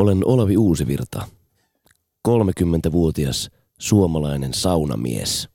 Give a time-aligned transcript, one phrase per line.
[0.00, 1.26] Olen Olavi Uusivirta,
[2.28, 5.48] 30-vuotias suomalainen saunamies.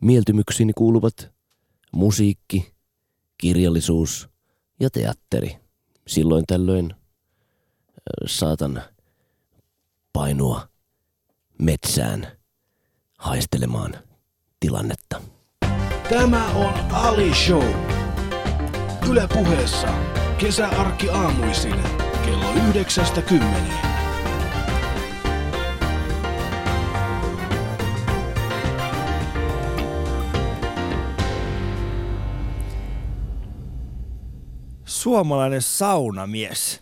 [0.00, 1.32] Mieltymyksiini kuuluvat
[1.92, 2.72] musiikki,
[3.38, 4.28] kirjallisuus
[4.80, 5.56] ja teatteri.
[6.06, 6.94] Silloin tällöin
[8.26, 8.82] saatan
[10.12, 10.68] painua
[11.58, 12.26] metsään
[13.18, 13.94] haistelemaan
[14.60, 15.22] tilannetta.
[16.08, 17.64] Tämä on Ali Show.
[19.10, 19.88] Yle puheessa
[20.38, 23.92] kesäarkki aamuisin kello yhdeksästä kymmeneen.
[34.84, 36.80] Suomalainen saunamies.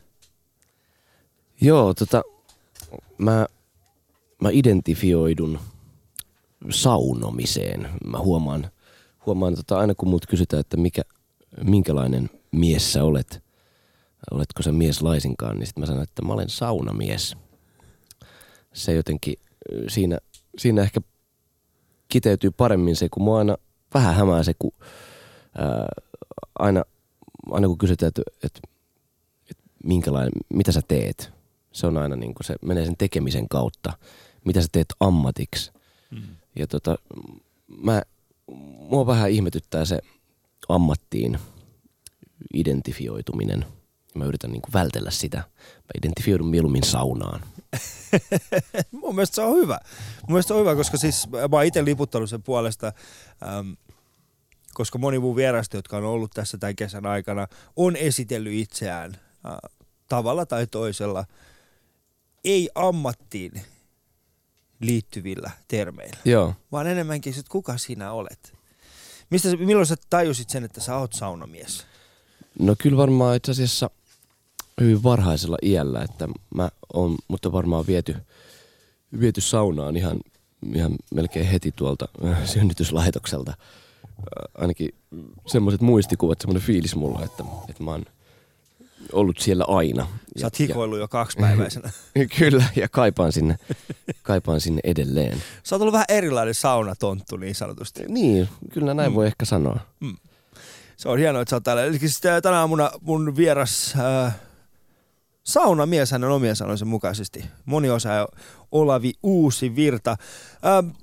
[1.60, 2.23] Joo, tota,
[3.18, 3.46] mä,
[4.43, 5.59] mä identifioidun
[6.70, 7.88] saunomiseen.
[8.07, 8.70] Mä huomaan,
[9.27, 11.02] huomaan tota, aina kun mut kysytään, että mikä,
[11.65, 13.43] minkälainen mies sä olet,
[14.30, 17.37] oletko sä mies laisinkaan, niin sitten mä sanon, että mä olen saunamies.
[18.73, 19.34] Se jotenkin,
[19.88, 20.19] siinä,
[20.59, 21.01] siinä ehkä
[22.09, 23.57] kiteytyy paremmin se, kun mua aina
[23.95, 24.73] vähän hämää se, kun
[25.59, 25.88] ää,
[26.59, 26.85] aina,
[27.51, 28.60] aina kun kysytään, että, että,
[29.51, 31.32] että minkälainen, mitä sä teet,
[31.73, 33.93] se on aina niin kuin se menee sen tekemisen kautta,
[34.45, 35.73] mitä sä teet ammatiksi.
[36.10, 36.23] Mm.
[36.57, 36.96] Ja tota,
[37.66, 38.02] mä,
[38.91, 39.98] mua vähän ihmetyttää se
[40.68, 41.38] ammattiin
[42.54, 43.65] identifioituminen.
[44.15, 45.39] Mä yritän niin kuin vältellä sitä.
[45.39, 47.41] Mä identifioidun mieluummin saunaan.
[49.03, 49.79] Mun mielestä se on hyvä.
[50.23, 52.93] Mun mielestä se on hyvä, koska siis mä oon itse liputtanut sen puolesta,
[53.59, 53.77] äm,
[54.75, 59.16] koska moni mun vierasta, jotka on ollut tässä tämän kesän aikana, on esitellyt itseään
[59.47, 59.71] äh,
[60.09, 61.25] tavalla tai toisella
[62.45, 63.53] ei ammattiin
[64.81, 66.55] liittyvillä termeillä, Joo.
[66.72, 68.53] vaan enemmänkin, että kuka sinä olet.
[69.31, 71.87] Mistä, milloin sä tajusit sen, että sä oot saunamies?
[72.59, 73.91] No kyllä varmaan itse asiassa
[74.81, 78.16] hyvin varhaisella iällä, että mä oon, mutta varmaan viety,
[79.21, 80.21] viety saunaan ihan,
[80.75, 83.50] ihan melkein heti tuolta äh, synnytyslaitokselta.
[83.50, 84.94] Äh, ainakin
[85.47, 88.04] semmoiset muistikuvat, semmoinen fiilis mulla, että, että mä oon
[89.12, 90.06] ollut siellä aina.
[90.41, 91.91] Sä oot hikoillut jo kaksipäiväisenä.
[92.38, 93.58] Kyllä, ja kaipaan sinne,
[94.22, 95.42] kaipaan sinne edelleen.
[95.62, 98.02] Sä oot ollut vähän erilainen saunatonttu niin sanotusti.
[98.08, 99.14] Niin, kyllä näin mm.
[99.14, 99.81] voi ehkä sanoa.
[100.00, 100.16] Mm.
[100.97, 101.84] Se on hienoa, että sä oot täällä.
[101.84, 103.94] Eli siis tänä aamuna mun vieras
[104.26, 104.34] äh,
[105.44, 107.44] saunamies hänen omien sanoisen mukaisesti.
[107.64, 108.28] Moniosaaja
[108.72, 110.10] Olavi Uusi Virta.
[110.10, 110.96] Äh,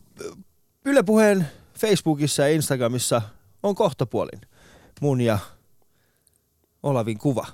[0.86, 1.48] Yle Puheen
[1.80, 3.22] Facebookissa ja Instagramissa
[3.64, 4.42] on kohtapuolin
[5.02, 5.40] mun ja
[6.84, 7.48] Olavin kuva.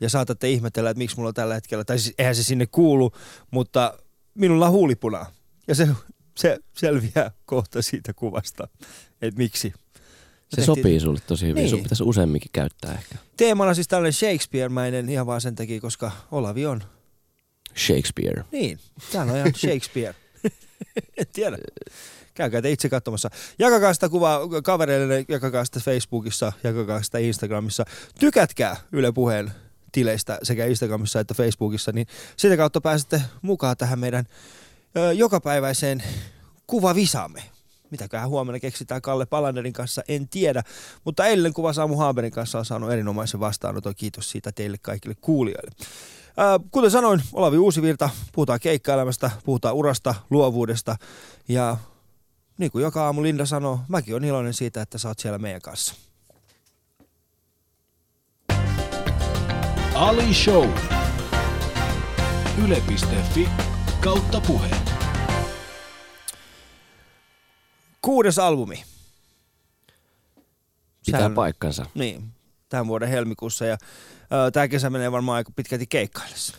[0.00, 3.12] Ja saatatte ihmetellä, että miksi mulla tällä hetkellä, tai siis eihän se sinne kuulu,
[3.50, 3.98] mutta
[4.34, 5.26] minulla on huulipuna.
[5.68, 5.88] Ja se,
[6.36, 8.68] se selviää kohta siitä kuvasta,
[9.22, 9.72] että miksi.
[10.50, 10.76] Se tehtiin...
[10.76, 11.54] sopii sulle tosi hyvin.
[11.54, 11.70] Niin.
[11.70, 13.14] Sun pitäisi useamminkin käyttää ehkä.
[13.36, 16.82] Teemana siis tällainen Shakespeare-mäinen ihan vaan sen takia, koska Olavi on.
[17.76, 18.44] Shakespeare.
[18.52, 18.78] Niin,
[19.12, 20.14] tämä on ihan Shakespeare.
[21.18, 21.58] en tiedä.
[22.34, 23.30] Käykää te itse katsomassa.
[23.58, 27.84] Jakakaa sitä kuvaa kavereille, jakakaa sitä Facebookissa, jakakaa sitä Instagramissa.
[28.18, 29.52] Tykätkää Yle Puheen
[29.92, 32.06] tileistä sekä Instagramissa että Facebookissa, niin
[32.36, 34.24] sitä kautta pääsette mukaan tähän meidän
[34.96, 36.02] ö, jokapäiväiseen
[36.66, 37.42] kuvavisaamme.
[37.90, 40.62] Mitäköhän huomenna keksitään Kalle Palanderin kanssa, en tiedä.
[41.04, 43.94] Mutta eilen kuva Samu Haaberin kanssa on saanut erinomaisen vastaanoton.
[43.96, 45.70] Kiitos siitä teille kaikille kuulijoille.
[46.70, 50.96] Kuten sanoin, Olavi Uusivirta, puhutaan keikkaelämästä, puhutaan urasta, luovuudesta
[51.48, 51.76] ja
[52.58, 55.60] niin kuin joka aamu Linda sanoo, mäkin on iloinen siitä, että sä oot siellä meidän
[55.60, 55.94] kanssa.
[59.94, 60.68] Ali Show.
[62.64, 63.48] Yle.fi
[64.00, 64.89] kautta puhe.
[68.02, 68.84] Kuudes albumi.
[71.06, 71.86] Pitää Sehän, paikkansa.
[71.94, 72.24] Niin,
[72.68, 76.56] tämän vuoden helmikuussa ja äh, tämä kesä menee varmaan aika pitkälti keikkaillessa.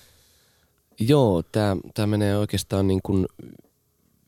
[1.00, 3.26] Joo, tämä, tämä menee oikeastaan niin kuin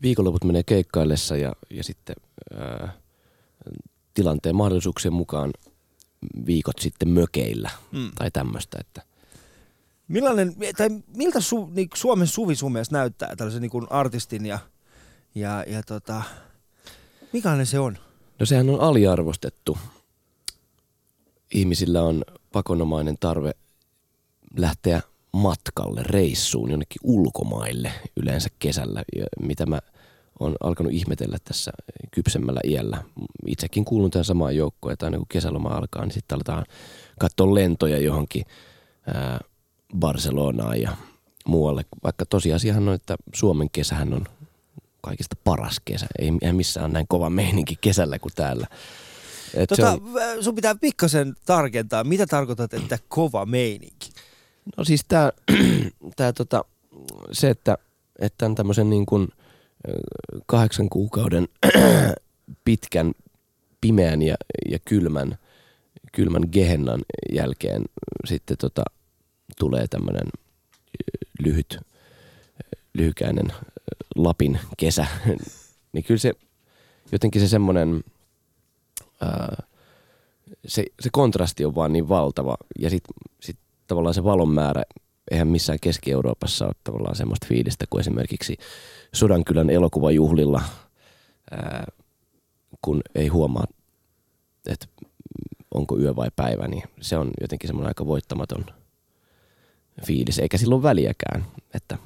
[0.01, 2.15] viikonloput menee keikkaillessa ja, ja sitten
[2.57, 2.93] ää,
[4.13, 5.51] tilanteen mahdollisuuksien mukaan
[6.45, 8.11] viikot sitten mökeillä mm.
[8.15, 8.77] tai tämmöistä.
[8.79, 9.01] Että.
[10.07, 14.59] Millainen, tai miltä su, niin Suomen suvi sun mielestä näyttää tällaisen niin kuin artistin ja,
[15.35, 16.23] ja, ja tota,
[17.33, 17.97] mikälainen se on?
[18.39, 19.77] No sehän on aliarvostettu.
[21.53, 23.51] Ihmisillä on pakonomainen tarve
[24.57, 25.01] lähteä
[25.31, 29.03] matkalle, reissuun, jonnekin ulkomaille yleensä kesällä,
[29.41, 29.79] mitä mä
[30.39, 31.71] on alkanut ihmetellä tässä
[32.11, 33.03] kypsemmällä iällä.
[33.47, 36.65] Itsekin kuulun tähän samaan joukkoon, että aina kun kesäloma alkaa, niin sitten aletaan
[37.19, 38.45] katsoa lentoja johonkin
[39.13, 39.39] ää,
[39.99, 40.91] Barcelonaan ja
[41.45, 41.85] muualle.
[42.03, 44.25] Vaikka tosiasiahan on, että Suomen kesähän on
[45.03, 46.05] kaikista paras kesä.
[46.19, 48.67] Ei, ei missään ole näin kova meininki kesällä kuin täällä.
[49.53, 50.43] Et tota, on...
[50.43, 54.09] Sun pitää pikkasen tarkentaa, mitä tarkoitat, että kova meininki?
[54.77, 55.31] No siis tää,
[56.15, 56.65] tää tota,
[57.31, 57.77] se, että,
[58.19, 59.27] että tämän tämmöisen niin kuin
[59.87, 59.93] ö,
[60.45, 61.47] kahdeksan kuukauden
[62.65, 63.11] pitkän,
[63.81, 64.35] pimeän ja,
[64.69, 65.37] ja kylmän,
[66.11, 67.01] kylmän gehennan
[67.33, 67.83] jälkeen
[68.25, 68.83] sitten tota,
[69.59, 70.27] tulee tämmöinen
[71.39, 71.79] lyhyt,
[72.93, 73.53] lyhykäinen
[74.15, 75.05] Lapin kesä,
[75.93, 76.33] niin kyllä se
[77.11, 78.03] jotenkin se semmoinen,
[80.67, 82.57] se, se kontrasti on vaan niin valtava.
[82.79, 83.57] Ja sitten sit
[83.87, 84.83] tavallaan se valon määrä,
[85.31, 88.57] eihän missään Keski-Euroopassa ole tavallaan semmoista fiilistä kuin esimerkiksi
[89.13, 90.61] Sodankylän elokuvajuhlilla,
[91.51, 91.85] ää,
[92.81, 93.65] kun ei huomaa,
[94.65, 94.87] että
[95.73, 98.65] onko yö vai päivä, niin se on jotenkin semmoinen aika voittamaton
[100.05, 101.97] fiilis, eikä silloin väliäkään, että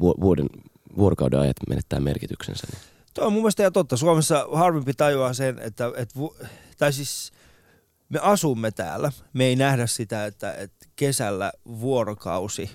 [0.00, 0.46] vuoden,
[0.96, 2.66] vuorokauden ajat menettää merkityksensä.
[2.72, 2.80] Niin.
[3.14, 3.96] Tuo on mun mielestä ihan totta.
[3.96, 6.14] Suomessa harvempi tajuaa sen, että, että
[6.78, 7.32] tai siis
[8.08, 9.12] me asumme täällä.
[9.32, 12.70] Me ei nähdä sitä, että, että kesällä vuorokausi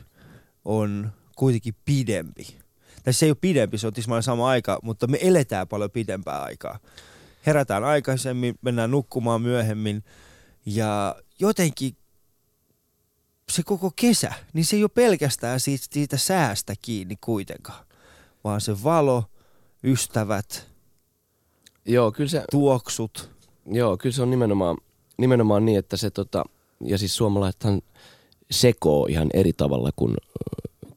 [0.65, 2.57] on kuitenkin pidempi.
[3.03, 6.41] Tai se ei ole pidempi, se on tismalleen sama aika, mutta me eletään paljon pidempää
[6.41, 6.79] aikaa.
[7.45, 10.03] Herätään aikaisemmin, mennään nukkumaan myöhemmin
[10.65, 11.97] ja jotenkin
[13.49, 17.85] se koko kesä, niin se ei ole pelkästään siitä, siitä säästä kiinni kuitenkaan,
[18.43, 19.23] vaan se valo,
[19.83, 20.69] ystävät,
[21.85, 23.29] Joo, kyllä se, tuoksut.
[23.65, 24.77] Joo, kyllä se on nimenomaan,
[25.17, 26.43] nimenomaan niin, että se tota,
[26.81, 27.81] ja siis suomalaisethan
[28.51, 30.15] sekoo ihan eri tavalla kuin,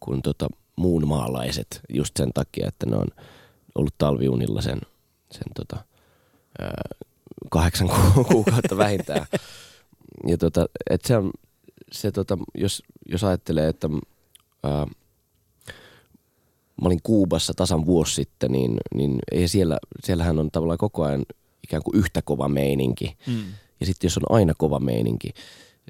[0.01, 3.07] kuin tota, muun maalaiset just sen takia, että ne on
[3.75, 4.81] ollut talviunilla sen,
[5.31, 5.85] sen tota,
[6.59, 6.83] ää,
[7.51, 9.27] kahdeksan ku- kuukautta vähintään.
[10.27, 11.31] Ja tota, et se on,
[11.93, 13.89] se tota, jos, jos ajattelee, että
[14.63, 14.87] ää,
[16.83, 21.25] mä olin Kuubassa tasan vuosi sitten, niin, niin ei siellä, siellähän on tavallaan koko ajan
[21.65, 23.17] ikään kuin yhtä kova meininki.
[23.27, 23.45] Mm.
[23.81, 25.31] Ja sitten jos on aina kova meininki,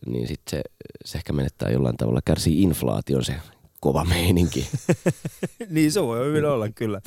[0.07, 0.63] niin sitten se,
[1.05, 3.37] se ehkä menettää jollain tavalla, kärsii inflaation se
[3.81, 4.69] kova meininki.
[5.71, 7.01] niin se voi hyvin olla kyllä.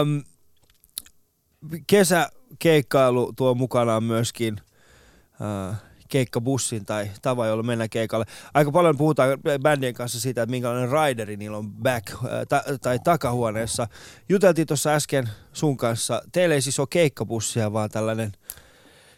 [0.00, 0.24] Öm,
[1.86, 4.60] kesäkeikkailu tuo mukanaan myöskin
[5.70, 8.24] äh, keikkabussin tai tava, jolla mennään keikalle.
[8.54, 12.18] Aika paljon puhutaan bändien kanssa siitä, että minkälainen rideri niillä on back äh,
[12.48, 13.88] ta- tai takahuoneessa.
[14.28, 16.22] Juteltiin tuossa äsken sun kanssa.
[16.32, 18.32] Teillä ei siis ole keikkabussia, vaan tällainen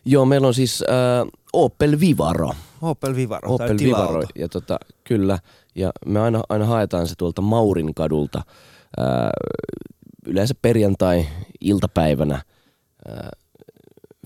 [0.05, 2.51] Joo, meillä on siis äh, Opel Vivaro.
[2.83, 3.59] Opel Vivaro.
[3.59, 4.13] tai Opel tila-auto.
[4.13, 5.39] Vivaro, ja tota, kyllä.
[5.75, 8.43] Ja me aina, aina haetaan se tuolta Maurin kadulta.
[8.99, 9.31] Ää,
[10.27, 12.43] yleensä perjantai-iltapäivänä
[13.09, 13.31] ää,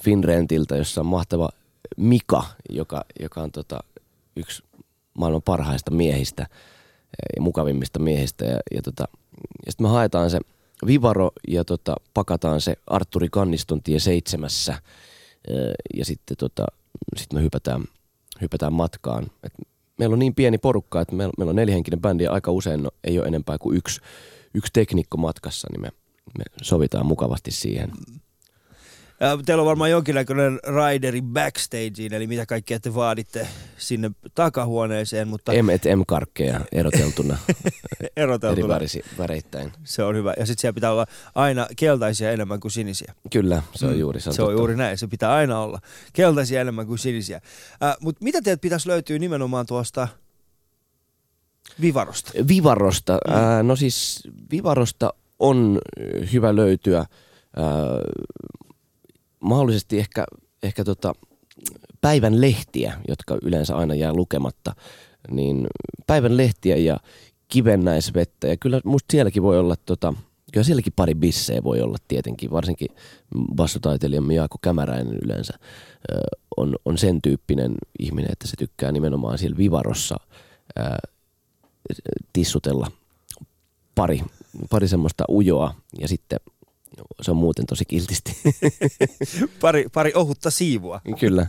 [0.03, 1.49] Finrentiltä, jossa on mahtava
[1.97, 3.81] Mika, joka, joka on tota,
[4.37, 4.63] yksi
[5.15, 6.47] maailman parhaista miehistä
[7.37, 8.45] ja mukavimmista miehistä.
[8.45, 9.05] Ja, ja, tota,
[9.67, 10.41] ja sitten me haetaan se
[10.87, 14.73] Vivaro ja tota, pakataan se Arturi Kanniston tie seitsemässä.
[14.73, 15.57] Ää,
[15.97, 16.67] Ja sitten tota,
[17.17, 17.85] sit me hypätään,
[18.41, 19.27] hypätään matkaan.
[19.43, 19.53] Et
[19.99, 22.91] meillä on niin pieni porukka, että meillä, meillä on nelihenkinen bändi ja aika usein no,
[23.05, 24.01] ei ole enempää kuin yksi,
[24.55, 25.89] yksi teknikko matkassa, niin me,
[26.39, 27.93] me sovitaan mukavasti siihen.
[29.47, 33.49] Teillä on varmaan jonkinnäköinen rideri backstageen, eli mitä kaikkea te vaaditte
[33.79, 37.39] sinne takahuoneeseen, mutta M et M-karkkeja eroteltuna
[38.01, 39.73] eri eroteltuna värisi, väreittäin.
[39.85, 40.35] se on hyvä.
[40.39, 43.15] Ja sitten siellä pitää olla aina keltaisia enemmän kuin sinisiä.
[43.31, 44.21] Kyllä, se on juuri.
[44.21, 45.79] Se on, se on juuri näin, se pitää aina olla.
[46.13, 47.41] Keltaisia enemmän kuin sinisiä.
[47.83, 50.09] Äh, Mutta mitä teiltä pitäisi löytyä nimenomaan tuosta
[51.81, 52.33] Vivarosta?
[52.49, 53.19] Vivarosta.
[53.29, 55.79] Ää, no siis Vivarosta on
[56.33, 57.65] hyvä löytyä ää,
[59.43, 60.25] mahdollisesti ehkä,
[60.63, 61.13] ehkä tota,
[62.01, 64.75] päivän lehtiä, jotka yleensä aina jää lukematta.
[65.31, 65.67] Niin
[66.07, 66.97] päivän lehtiä ja
[67.49, 68.49] kivennäisvettä.
[68.49, 70.15] Ja kyllä musta sielläkin voi olla tota,
[70.53, 72.89] Kyllä sielläkin pari bissejä voi olla tietenkin, varsinkin
[73.55, 75.59] bassotaiteilijamme Jaakko Kämäräinen yleensä
[76.57, 80.17] on, on sen tyyppinen ihminen, että se tykkää nimenomaan siellä Vivarossa
[80.77, 80.99] ää,
[82.33, 82.91] tissutella
[83.95, 84.23] pari,
[84.71, 86.41] pari semmoista ujoa ja sitten
[87.21, 88.37] se on muuten tosi kiltisti.
[89.61, 91.01] Pari, pari ohutta siivua.
[91.21, 91.47] Kyllä.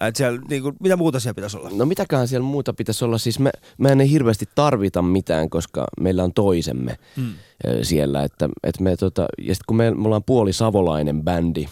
[0.00, 1.70] Et siellä, niin kuin, mitä muuta siellä pitäisi olla?
[1.72, 3.18] No mitäköhän siellä muuta pitäisi olla?
[3.18, 7.32] Siis me, me ei hirveästi tarvita mitään, koska meillä on toisemme Mm.
[7.66, 8.22] ö, siellä.
[8.24, 11.66] Että, että me, tota, ja sitten kun me, me ollaan puoli savolainen bändi,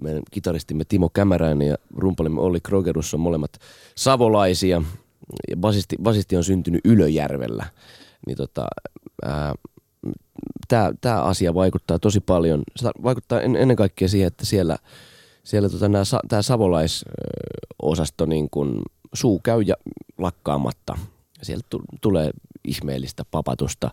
[0.00, 3.58] meidän kitaristimme Timo Kämäräinen ja rumpalimme Olli Krogerus on molemmat
[3.96, 4.82] savolaisia.
[5.50, 7.66] Ja basisti, basisti on syntynyt Ylöjärvellä.
[8.26, 8.66] Niin tota,
[11.00, 12.62] tämä asia vaikuttaa tosi paljon.
[12.76, 14.78] Se vaikuttaa en, ennen kaikkea siihen, että siellä,
[15.44, 15.90] siellä tota,
[16.28, 18.82] tämä savolaisosasto niin kun,
[19.14, 19.74] suu käy ja
[20.18, 20.98] lakkaamatta.
[21.42, 22.30] Sieltä tu, tulee
[22.64, 23.90] ihmeellistä papatusta.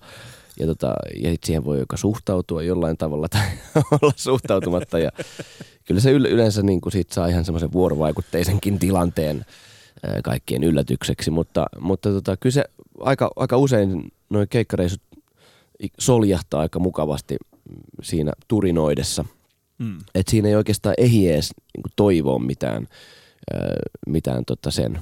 [0.60, 0.94] Ja, tota,
[1.24, 3.42] ja sit siihen voi joka suhtautua jollain tavalla tai
[4.02, 5.00] olla suhtautumatta.
[5.00, 5.12] Ja
[5.86, 9.46] kyllä se yle- yleensä niin kuin siitä saa ihan semmoisen vuorovaikutteisenkin tilanteen
[10.24, 12.66] kaikkien yllätykseksi, mutta, mutta tota, kyllä se
[13.00, 15.11] aika, aika usein noin keikkareissut i-
[16.00, 17.38] soljahtaa aika mukavasti
[18.04, 19.26] siinä turinoidessa.
[19.78, 19.98] Mm.
[20.16, 22.88] Et siinä ei oikeastaan ehdi edes niin toivoa mitään,
[23.54, 23.76] ää,
[24.08, 25.00] mitään tota sen,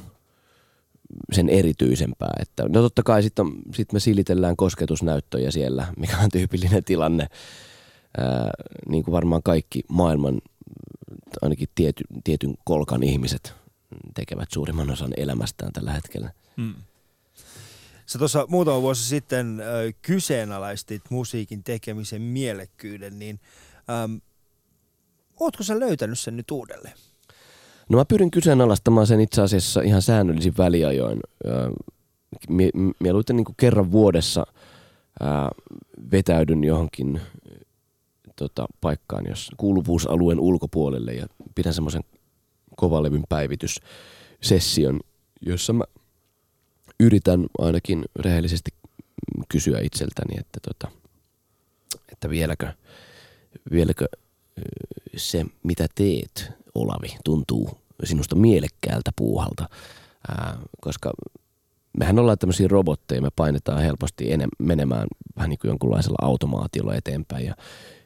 [1.31, 2.33] sen erityisempää.
[2.39, 7.27] Että, no totta kai sitten sit me silitellään kosketusnäyttöjä siellä, mikä on tyypillinen tilanne.
[8.17, 8.51] Ää,
[8.89, 10.41] niin kuin varmaan kaikki maailman,
[11.41, 13.53] ainakin tiety, tietyn kolkan ihmiset
[14.13, 16.31] tekevät suurimman osan elämästään tällä hetkellä.
[16.57, 16.73] Mm.
[18.09, 23.39] Sä tuossa muutama vuosi sitten ö, kyseenalaistit musiikin tekemisen mielekkyyden, niin
[24.03, 24.21] äm,
[25.39, 26.93] ootko sä löytänyt sen nyt uudelleen?
[27.89, 31.19] No mä pyrin kyseenalaistamaan sen itse asiassa ihan säännöllisin väliajoin.
[32.49, 34.45] Mie- Mieluiten niin kerran vuodessa
[35.19, 35.49] ää,
[36.11, 37.21] vetäydyn johonkin
[38.35, 42.03] tota, paikkaan, jos kuuluvuusalueen ulkopuolelle ja pidän semmoisen
[42.75, 44.99] kovalevyn päivityssession,
[45.41, 45.83] jossa mä
[46.99, 48.71] yritän ainakin rehellisesti
[49.49, 50.91] kysyä itseltäni, että, tota,
[52.11, 52.73] että vieläkö,
[53.71, 54.05] vieläkö
[55.17, 57.69] se, mitä teet, Olavi, tuntuu
[58.03, 59.69] sinusta mielekkäältä puuhalta,
[60.27, 61.13] ää, koska
[61.97, 67.45] mehän ollaan tämmöisiä robotteja, me painetaan helposti enem- menemään vähän niin kuin jonkunlaisella automaatiolla eteenpäin.
[67.45, 67.55] Ja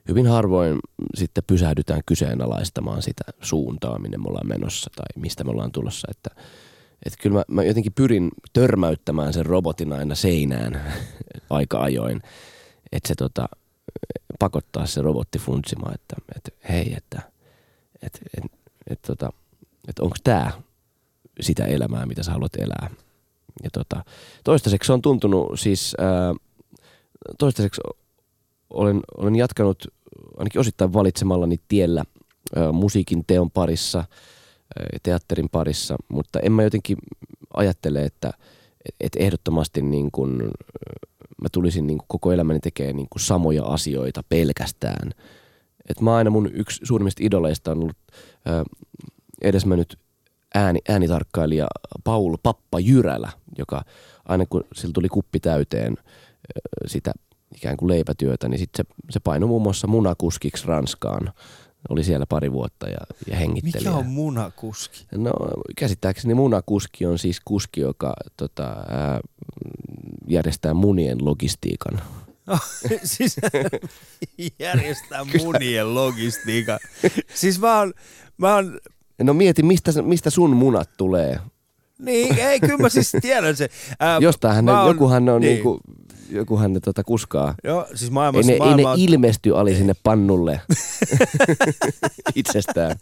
[0.07, 0.79] hyvin harvoin
[1.15, 6.29] sitten pysähdytään kyseenalaistamaan sitä suuntaa, minne me ollaan menossa tai mistä me ollaan tulossa, että
[7.05, 10.81] että kyllä mä, mä jotenkin pyrin törmäyttämään sen robotin aina seinään
[11.50, 12.22] aika ajoin,
[12.91, 13.50] että se tota,
[14.39, 17.22] pakottaa se robotti funtsimaan, että, että hei, että
[18.01, 18.51] et, et,
[18.88, 19.29] et, tota,
[19.88, 20.51] et onko tämä
[21.41, 22.89] sitä elämää, mitä sä haluat elää.
[23.63, 24.03] Ja tota,
[24.43, 26.33] toistaiseksi se on tuntunut siis, ää,
[27.39, 27.81] toistaiseksi
[28.69, 29.88] olen, olen jatkanut
[30.38, 32.03] ainakin osittain valitsemallani tiellä
[32.55, 34.03] ää, musiikin teon parissa,
[35.03, 36.98] teatterin parissa, mutta en mä jotenkin
[37.53, 38.34] ajattele, että
[39.00, 40.51] et ehdottomasti niin kun,
[41.41, 45.12] mä tulisin niin koko elämäni tekemään niin samoja asioita pelkästään.
[45.89, 47.98] Et mä aina mun yksi suurimmista idoleista on ollut
[48.46, 48.63] ää,
[49.41, 50.00] edesmennyt
[50.55, 51.67] ääni, äänitarkkailija
[52.03, 53.84] Paul Pappa Jyrälä, joka
[54.25, 57.12] aina kun sillä tuli kuppi täyteen ää, sitä
[57.55, 61.34] ikään kuin leipätyötä, niin sitten se, se painoi muun muassa munakuskiksi Ranskaan.
[61.90, 62.98] Oli siellä pari vuotta ja,
[63.28, 63.84] ja hengitteli.
[63.84, 65.06] Mikä on munakuski?
[65.16, 65.32] No
[65.75, 69.20] käsittääkseni munakuski on siis kuski, joka tota, ää,
[70.28, 72.02] järjestää munien logistiikan.
[73.04, 73.36] siis
[74.60, 76.80] järjestää munien logistiikan.
[77.34, 77.94] siis mä oon,
[78.38, 78.80] mä oon
[79.24, 81.40] No mieti, mistä, mistä sun munat tulee?
[82.00, 83.69] Niin, ei, kyllä mä siis tiedän se.
[84.00, 85.53] Ää, Jostain ne, oon- jokuhan ne on niin.
[85.53, 85.79] niinku,
[86.29, 87.55] jokuhan ne tota kuskaa.
[87.63, 90.62] Joo, siis Ei maailmassa, ne, ei maailma ne on, ilmesty ali sinne pannulle
[92.35, 92.95] itsestään.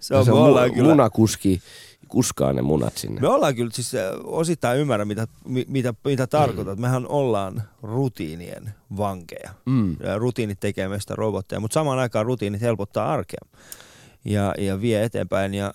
[0.00, 1.60] se on, se on mu- kyllä, munakuski,
[2.08, 3.20] kuskaa ne munat sinne.
[3.20, 3.92] me ollaan kyllä siis
[4.24, 6.78] osittain ymmärrä, mitä, mi- mitä, mitä tarkoitat.
[6.78, 9.50] Mehän ollaan rutiinien vankeja.
[9.66, 9.96] Mm.
[10.00, 13.40] Ja rutiinit tekee meistä robotteja, mutta samaan aikaan rutiinit helpottaa arkea
[14.24, 15.54] ja, ja vie eteenpäin.
[15.54, 15.74] Ja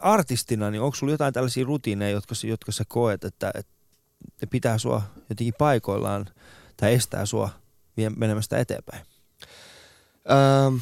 [0.00, 3.72] artistina, niin onko sulla jotain tällaisia rutiineja, jotka, jotka sä koet, että, että
[4.40, 6.26] ne pitää sua jotenkin paikoillaan
[6.76, 7.48] tai estää sua
[8.16, 9.02] menemästä eteenpäin?
[10.30, 10.76] Ähm,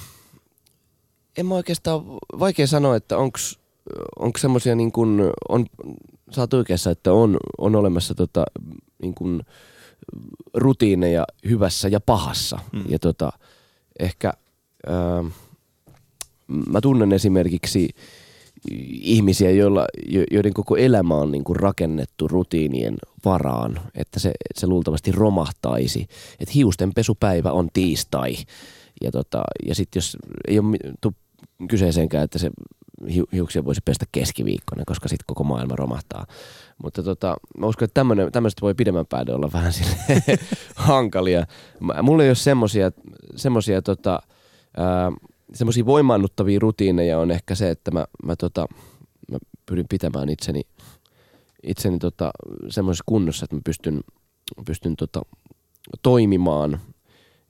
[1.37, 2.05] en mä oikeastaan,
[2.39, 3.59] vaikea sanoa, että onks,
[4.19, 5.67] onko semmoisia niin kuin, on,
[6.31, 8.45] sä oot oikeassa, että on, on olemassa tota,
[9.03, 9.43] niin kuin
[10.55, 12.59] rutiineja hyvässä ja pahassa.
[12.73, 12.85] Mm.
[12.89, 13.33] Ja tota,
[13.99, 14.33] ehkä
[14.89, 15.27] ähm,
[16.69, 17.89] mä tunnen esimerkiksi
[19.03, 24.67] ihmisiä, joilla, jo- joiden koko elämä on niin kuin rakennettu rutiinien varaan, että se, se
[24.67, 26.07] luultavasti romahtaisi.
[26.41, 28.35] Että hiustenpesupäivä on tiistai.
[29.03, 30.17] Ja, tota, ja sitten jos
[30.49, 30.77] ei ole
[31.69, 32.51] kyseeseenkään, että se
[33.11, 36.27] hi- hiuksia voisi pestä keskiviikkona, koska sitten koko maailma romahtaa.
[36.83, 39.73] Mutta tota, mä uskon, että tämmöiset voi pidemmän päälle olla vähän
[40.75, 41.47] hankalia.
[42.03, 42.91] Mulla ei ole semmosia,
[43.37, 44.23] semmosia tota,
[44.77, 45.13] ää,
[45.55, 48.67] semmosia voimaannuttavia rutiineja on ehkä se, että mä, mä, tota,
[49.31, 50.63] mä pyrin pitämään itseni,
[51.63, 52.31] itseni tota,
[52.69, 54.01] semmoisessa kunnossa, että mä pystyn,
[54.67, 55.23] pystyn tota,
[56.03, 56.81] toimimaan,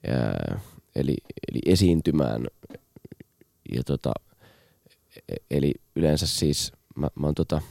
[0.07, 0.59] ää,
[0.95, 1.15] eli,
[1.51, 2.47] eli esiintymään.
[3.75, 4.11] Ja tota,
[5.29, 7.61] e- eli yleensä siis mä, mä oon tota,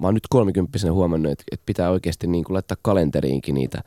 [0.00, 3.82] mä oon nyt kolmikymppisenä huomannut, että, että pitää oikeasti niin kuin laittaa kalenteriinkin niitä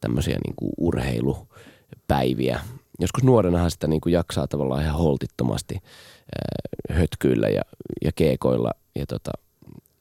[0.00, 2.60] tämmöisiä niin kuin urheilupäiviä.
[3.00, 7.62] Joskus nuorenahan sitä niin kuin jaksaa tavallaan ihan holtittomasti ää, hötkyillä ja,
[8.04, 9.30] ja keekoilla ja, tota,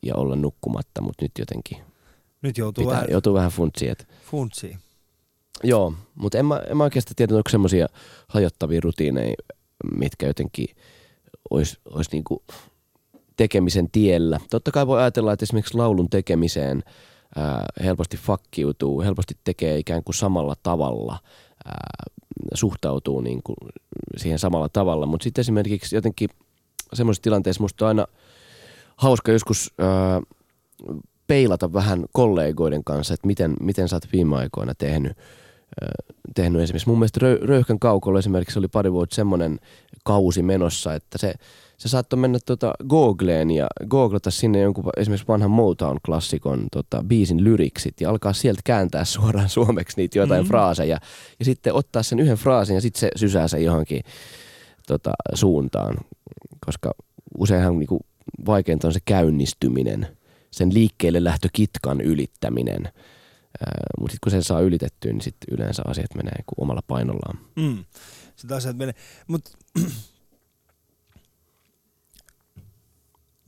[0.03, 1.77] ja olla nukkumatta, mutta nyt jotenkin
[2.41, 3.91] Nyt joutuu pitää, vähän joutuu vähän funtsiin.
[3.91, 4.77] että- funtsiin.
[5.63, 7.87] Joo, mutta en mä, en mä oikeastaan tiedä, onko semmoisia
[8.27, 9.33] hajottavia rutiineja,
[9.95, 10.67] mitkä jotenkin
[11.49, 12.43] olisi, olisi niinku
[13.37, 14.39] tekemisen tiellä.
[14.49, 16.83] Totta kai voi ajatella, että esimerkiksi laulun tekemiseen
[17.35, 21.17] ää, helposti fakkiutuu, helposti tekee ikään kuin samalla tavalla,
[22.53, 23.57] suhtautuu niin kuin
[24.17, 25.05] siihen samalla tavalla.
[25.05, 26.29] Mutta sitten esimerkiksi jotenkin
[26.93, 28.05] semmoisessa tilanteessa musta on aina
[28.95, 30.21] hauska joskus ää,
[31.27, 35.17] peilata vähän kollegoiden kanssa, että miten, miten sä oot viime aikoina tehnyt,
[36.35, 36.89] tehnyt esimerkiksi.
[36.89, 39.59] Mun mielestä Röyhkän kaukolla esimerkiksi oli pari vuotta semmoinen
[40.03, 41.33] kausi menossa, että se,
[41.79, 48.01] se saattoi mennä tota Googleen ja googlata sinne jonkun esimerkiksi vanhan Motown-klassikon tota, biisin lyriksit
[48.01, 50.49] ja alkaa sieltä kääntää suoraan suomeksi niitä jotain mm-hmm.
[50.49, 50.99] fraaseja
[51.39, 54.03] ja sitten ottaa sen yhden fraasin ja sitten se sysää se johonkin
[54.87, 55.97] tota, suuntaan,
[56.65, 56.91] koska
[57.37, 57.99] useinhan niinku
[58.45, 60.07] vaikeinta on se käynnistyminen–
[60.51, 62.83] sen liikkeelle lähtökitkan ylittäminen.
[63.99, 67.39] Mutta sitten kun sen saa ylitettyä, niin sitten yleensä asiat menee kuin omalla painollaan.
[67.55, 67.85] Mm.
[68.35, 68.93] Sitten asiat menee.
[69.27, 69.57] Mut,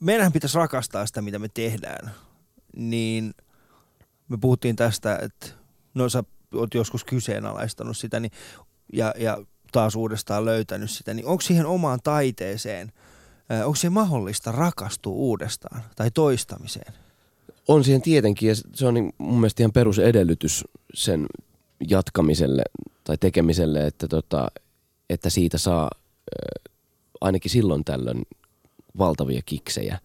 [0.02, 2.12] meidänhän pitäisi rakastaa sitä, mitä me tehdään.
[2.76, 3.34] Niin
[4.30, 5.48] me puhuttiin tästä, että
[5.94, 6.24] no sä
[6.56, 8.32] oot joskus kyseenalaistanut sitä niin,
[8.94, 12.92] ja, ja taas uudestaan löytänyt sitä, niin onko siihen omaan taiteeseen–
[13.60, 16.94] onko se mahdollista rakastua uudestaan tai toistamiseen?
[17.68, 21.26] On siihen tietenkin ja se on niin mun mielestä ihan perusedellytys sen
[21.88, 22.64] jatkamiselle
[23.04, 24.48] tai tekemiselle, että, tota,
[25.10, 25.90] että siitä saa
[27.22, 28.24] ainakin silloin tällöin
[28.98, 30.00] valtavia kiksejä.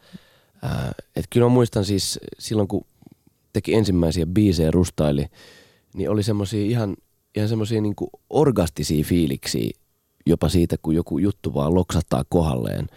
[1.17, 2.87] Et kyllä mä muistan siis silloin, kun
[3.53, 5.27] teki ensimmäisiä biisejä rustaili,
[5.95, 6.97] niin oli semmoisia ihan,
[7.35, 7.95] ihan semmoisia niin
[8.31, 9.71] orgastisia fiiliksiä
[10.27, 12.87] jopa siitä, kun joku juttu vaan loksattaa kohdalleen–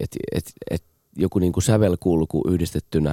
[0.00, 0.84] että et, et
[1.16, 3.10] joku niinku sävelkulku yhdistettynä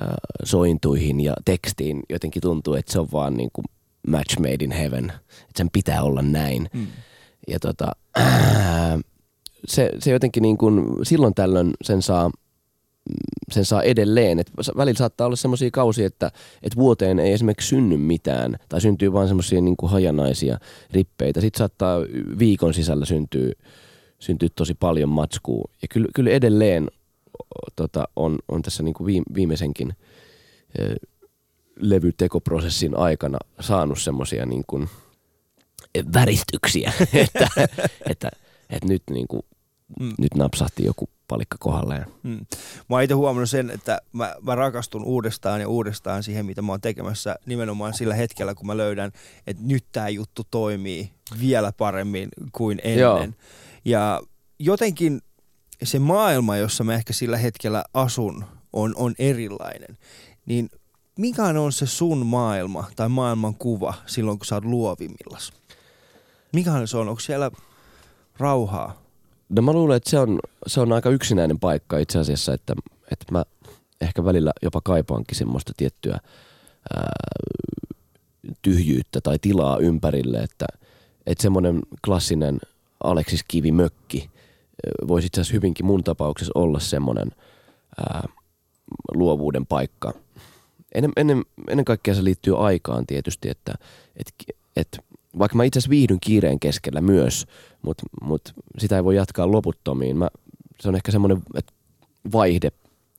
[0.00, 3.62] ää, sointuihin ja tekstiin jotenkin tuntuu, että se on vaan niinku
[4.06, 5.04] match made in heaven.
[5.20, 6.68] Että sen pitää olla näin.
[6.72, 6.86] Mm.
[7.48, 7.86] Ja tota,
[8.16, 8.98] ää,
[9.66, 12.30] se, se jotenkin niin kuin, silloin tällöin sen saa,
[13.50, 14.38] sen saa edelleen.
[14.38, 16.30] Et välillä saattaa olla semmoisia kausia, että,
[16.62, 20.58] että vuoteen ei esimerkiksi synny mitään tai syntyy vain semmoisia niin hajanaisia
[20.92, 21.40] rippeitä.
[21.40, 21.98] Sitten saattaa
[22.38, 23.52] viikon sisällä syntyä
[24.20, 25.70] syntyy tosi paljon matskua.
[25.82, 26.90] Ja kyllä, kyllä edelleen
[27.76, 29.94] tota, on, on tässä niin kuin viimeisenkin
[30.78, 30.94] e,
[31.76, 34.64] levytekoprosessin aikana saanut semmoisia niin
[36.14, 37.48] väristyksiä, että,
[38.06, 38.30] että,
[38.70, 39.42] että nyt, niin kuin,
[40.00, 40.12] mm.
[40.18, 42.06] nyt napsahti joku palikka kohdalleen.
[42.22, 42.46] Mm.
[42.88, 46.72] Mä oon itse huomannut sen, että mä, mä rakastun uudestaan ja uudestaan siihen, mitä mä
[46.72, 49.12] oon tekemässä nimenomaan sillä hetkellä, kun mä löydän,
[49.46, 53.00] että nyt tämä juttu toimii vielä paremmin kuin ennen.
[53.00, 53.26] Joo.
[53.84, 54.22] Ja
[54.58, 55.20] jotenkin
[55.82, 59.98] se maailma, jossa mä ehkä sillä hetkellä asun, on, on erilainen.
[60.46, 60.70] Niin
[61.18, 65.52] mikä on se sun maailma tai maailman kuva silloin, kun sä oot luovimmillas?
[66.52, 67.08] Mikä se on?
[67.08, 67.50] Onko siellä
[68.38, 69.02] rauhaa?
[69.50, 72.74] No mä luulen, että se on, se on aika yksinäinen paikka itse asiassa, että,
[73.10, 73.44] että mä
[74.00, 76.18] ehkä välillä jopa kaipaankin semmoista tiettyä
[76.94, 77.10] ää,
[78.62, 80.66] tyhjyyttä tai tilaa ympärille, että,
[81.26, 82.58] että semmoinen klassinen
[83.04, 84.30] Aleksis Kivi mökki
[85.08, 87.30] voisi itse asiassa hyvinkin mun tapauksessa olla semmoinen
[87.98, 88.28] ää,
[89.14, 90.12] luovuuden paikka.
[90.94, 93.74] Ennen, ennen, ennen kaikkea se liittyy aikaan tietysti, että
[94.16, 94.32] et,
[94.76, 94.98] et,
[95.38, 97.46] vaikka mä itse asiassa viihdyn kiireen keskellä myös,
[97.82, 100.16] mutta mut sitä ei voi jatkaa loputtomiin.
[100.16, 100.28] Mä,
[100.80, 101.42] se on ehkä semmoinen
[102.32, 102.70] vaihde,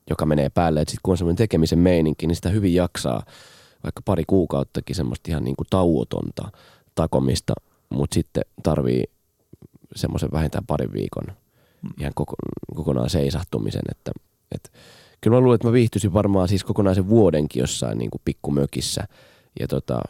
[0.09, 3.23] joka menee päälle, että sitten kun on semmoinen tekemisen meininki, niin sitä hyvin jaksaa
[3.83, 6.51] vaikka pari kuukauttakin semmoista ihan niin kuin tauotonta
[6.95, 7.53] takomista,
[7.89, 9.03] mutta sitten tarvii
[9.95, 11.23] semmoisen vähintään parin viikon
[11.99, 12.35] ihan koko,
[12.75, 13.81] kokonaan seisahtumisen.
[13.91, 14.11] Että,
[14.51, 14.69] että
[15.21, 19.07] kyllä mä luulen, että mä viihtyisin varmaan siis kokonaisen vuodenkin jossain niin kuin pikkumökissä.
[19.59, 20.01] Ja, tota,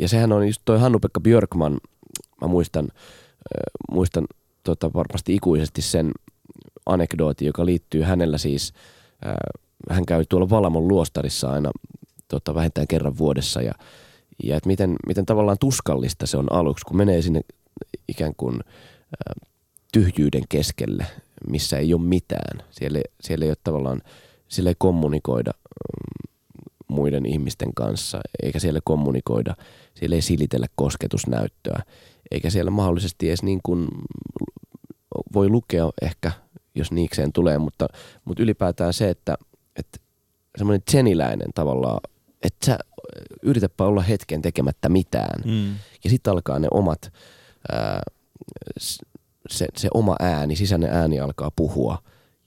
[0.00, 1.78] ja sehän on just toi Hannu-Pekka Björkman,
[2.40, 2.88] mä muistan,
[3.90, 4.24] muistan
[4.64, 6.10] tota, varmasti ikuisesti sen
[6.86, 8.72] anekdooti, joka liittyy hänellä siis,
[9.90, 11.70] hän käy tuolla Valamon luostarissa aina
[12.28, 13.72] tota, vähintään kerran vuodessa ja,
[14.44, 17.40] ja että miten, miten tavallaan tuskallista se on aluksi, kun menee sinne
[18.08, 18.60] ikään kuin
[19.92, 21.06] tyhjyyden keskelle,
[21.50, 22.62] missä ei ole mitään.
[22.70, 24.02] Siellä, siellä ei ole tavallaan,
[24.48, 26.27] siellä ei kommunikoida mm,
[26.88, 29.54] muiden ihmisten kanssa, eikä siellä kommunikoida,
[29.94, 31.82] siellä ei silitellä kosketusnäyttöä,
[32.30, 33.88] eikä siellä mahdollisesti edes niin kuin
[35.32, 36.32] voi lukea ehkä,
[36.74, 37.88] jos niikseen tulee, mutta,
[38.24, 39.34] mutta ylipäätään se, että,
[39.76, 39.98] että
[40.58, 42.00] semmoinen tseniläinen tavallaan,
[42.42, 42.78] että sä
[43.42, 45.42] yritäpä olla hetken tekemättä mitään.
[45.44, 45.74] Mm.
[46.04, 47.12] Ja sitten alkaa ne omat
[47.72, 48.02] ää,
[49.48, 51.98] se, se oma ääni, sisäinen ääni alkaa puhua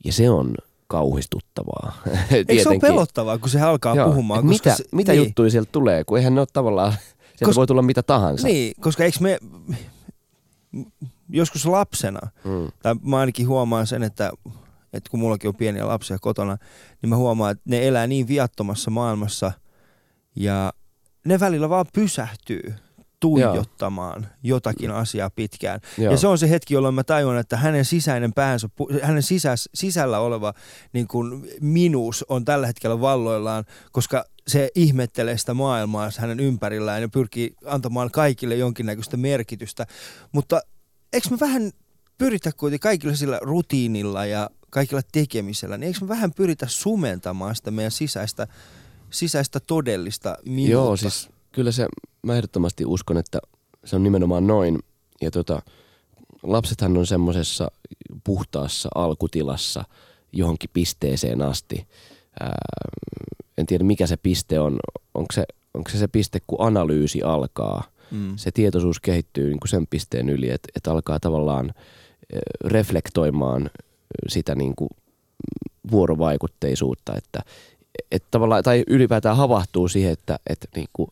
[0.05, 0.55] ja se on
[0.91, 1.93] kauhistuttavaa.
[2.47, 4.47] Eikö se ole pelottavaa, kun se alkaa Joo, puhumaan?
[4.47, 5.23] Koska mitä se, mitä niin.
[5.23, 8.47] juttuja sieltä tulee, kun eihän ne ole tavallaan, sieltä Kos, voi tulla mitä tahansa.
[8.47, 9.39] Niin, koska eikö me,
[11.29, 12.71] joskus lapsena, Mm.
[12.83, 14.31] tai mä ainakin huomaan sen, että,
[14.93, 16.57] että kun mullakin on pieniä lapsia kotona,
[17.01, 19.51] niin mä huomaan, että ne elää niin viattomassa maailmassa
[20.35, 20.73] ja
[21.25, 22.73] ne välillä vaan pysähtyy
[23.21, 25.79] tuijottamaan jotakin asiaa pitkään.
[25.97, 26.11] Joo.
[26.11, 28.69] Ja se on se hetki, jolloin mä tajuan, että hänen sisäinen päänsä,
[29.01, 30.53] hänen sisäs, sisällä oleva
[30.93, 37.09] niin kuin minuus on tällä hetkellä valloillaan, koska se ihmettelee sitä maailmaa hänen ympärillään ja
[37.09, 39.87] pyrkii antamaan kaikille jonkinnäköistä merkitystä.
[40.31, 40.61] Mutta
[41.13, 41.71] eikö me vähän
[42.17, 47.71] pyritä kuitenkin kaikilla sillä rutiinilla ja kaikilla tekemisellä, niin eikö me vähän pyritä sumentamaan sitä
[47.71, 48.47] meidän sisäistä,
[49.09, 50.71] sisäistä todellista minuutta?
[50.71, 51.87] Joo, siis kyllä se,
[52.23, 53.39] mä ehdottomasti uskon, että
[53.85, 54.79] se on nimenomaan noin.
[55.21, 55.61] Ja tota,
[56.43, 57.71] lapsethan on semmoisessa
[58.23, 59.83] puhtaassa alkutilassa
[60.31, 61.87] johonkin pisteeseen asti.
[62.39, 62.55] Ää,
[63.57, 64.79] en tiedä mikä se piste on.
[65.13, 67.83] Onko se, onko se se piste, kun analyysi alkaa.
[68.11, 68.33] Mm.
[68.35, 71.73] Se tietoisuus kehittyy niin kuin sen pisteen yli, että, että alkaa tavallaan
[72.65, 73.69] reflektoimaan
[74.27, 74.89] sitä niin kuin
[75.91, 77.41] vuorovaikutteisuutta, että,
[78.11, 81.11] että tavallaan, tai ylipäätään havahtuu siihen, että, että, niin kuin,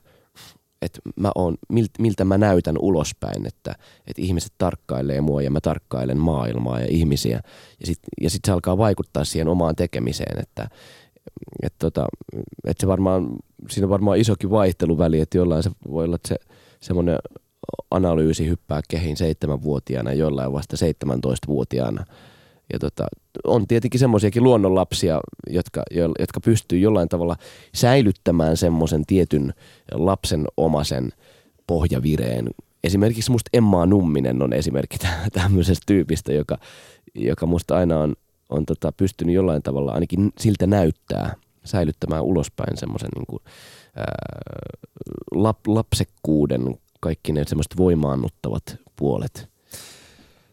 [0.82, 1.58] että mä oon,
[2.00, 3.76] miltä, mä näytän ulospäin, että,
[4.08, 7.42] että ihmiset tarkkailee mua ja mä tarkkailen maailmaa ja ihmisiä.
[7.80, 10.70] Ja sitten ja sit se alkaa vaikuttaa siihen omaan tekemiseen, että,
[11.64, 12.08] että, tota,
[12.66, 13.30] että se varmaan,
[13.70, 16.36] siinä on varmaan isokin vaihteluväli, että jollain se voi olla, että se
[16.80, 17.18] semmoinen
[17.92, 20.78] analyysi hyppää kehin seitsemänvuotiaana, jollain vasta
[21.16, 22.06] 17-vuotiaana.
[22.74, 23.08] Ja tota,
[23.44, 27.36] on tietenkin semmoisiakin luonnonlapsia, jotka, jo, jotka pystyy jollain tavalla
[27.76, 29.54] säilyttämään semmoisen tietyn
[29.92, 31.10] lapsen omasen
[31.68, 32.50] pohjavireen.
[32.84, 36.58] Esimerkiksi musta Emma Numminen on esimerkki tä- tämmöisestä tyypistä, joka,
[37.16, 38.16] joka musta aina on,
[38.50, 43.40] on tota, pystynyt jollain tavalla ainakin siltä näyttää säilyttämään ulospäin semmoisen niin kuin,
[43.96, 44.06] ää,
[45.32, 49.50] lap, lapsekkuuden, kaikki ne semmoiset voimaannuttavat puolet.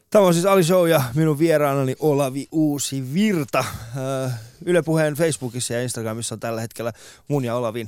[0.09, 3.59] Tämä on siis Ali Show ja minun vieraanani Olavi Uusi Virta.
[3.59, 6.93] Äh, Yle Puheen Facebookissa ja Instagramissa on tällä hetkellä
[7.27, 7.87] mun ja Olavin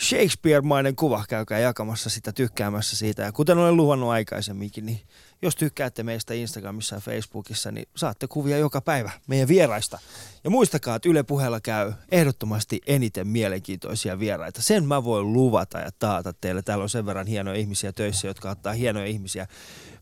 [0.00, 1.24] Shakespeare-mainen kuva.
[1.28, 3.22] Käykää jakamassa sitä, tykkäämässä siitä.
[3.22, 5.00] Ja kuten olen luvannut aikaisemminkin, niin
[5.42, 9.98] jos tykkäätte meistä Instagramissa ja Facebookissa, niin saatte kuvia joka päivä meidän vieraista.
[10.44, 14.62] Ja muistakaa, että Yle Puheella käy ehdottomasti eniten mielenkiintoisia vieraita.
[14.62, 16.62] Sen mä voin luvata ja taata teille.
[16.62, 19.46] Täällä on sen verran hienoja ihmisiä töissä, jotka ottaa hienoja ihmisiä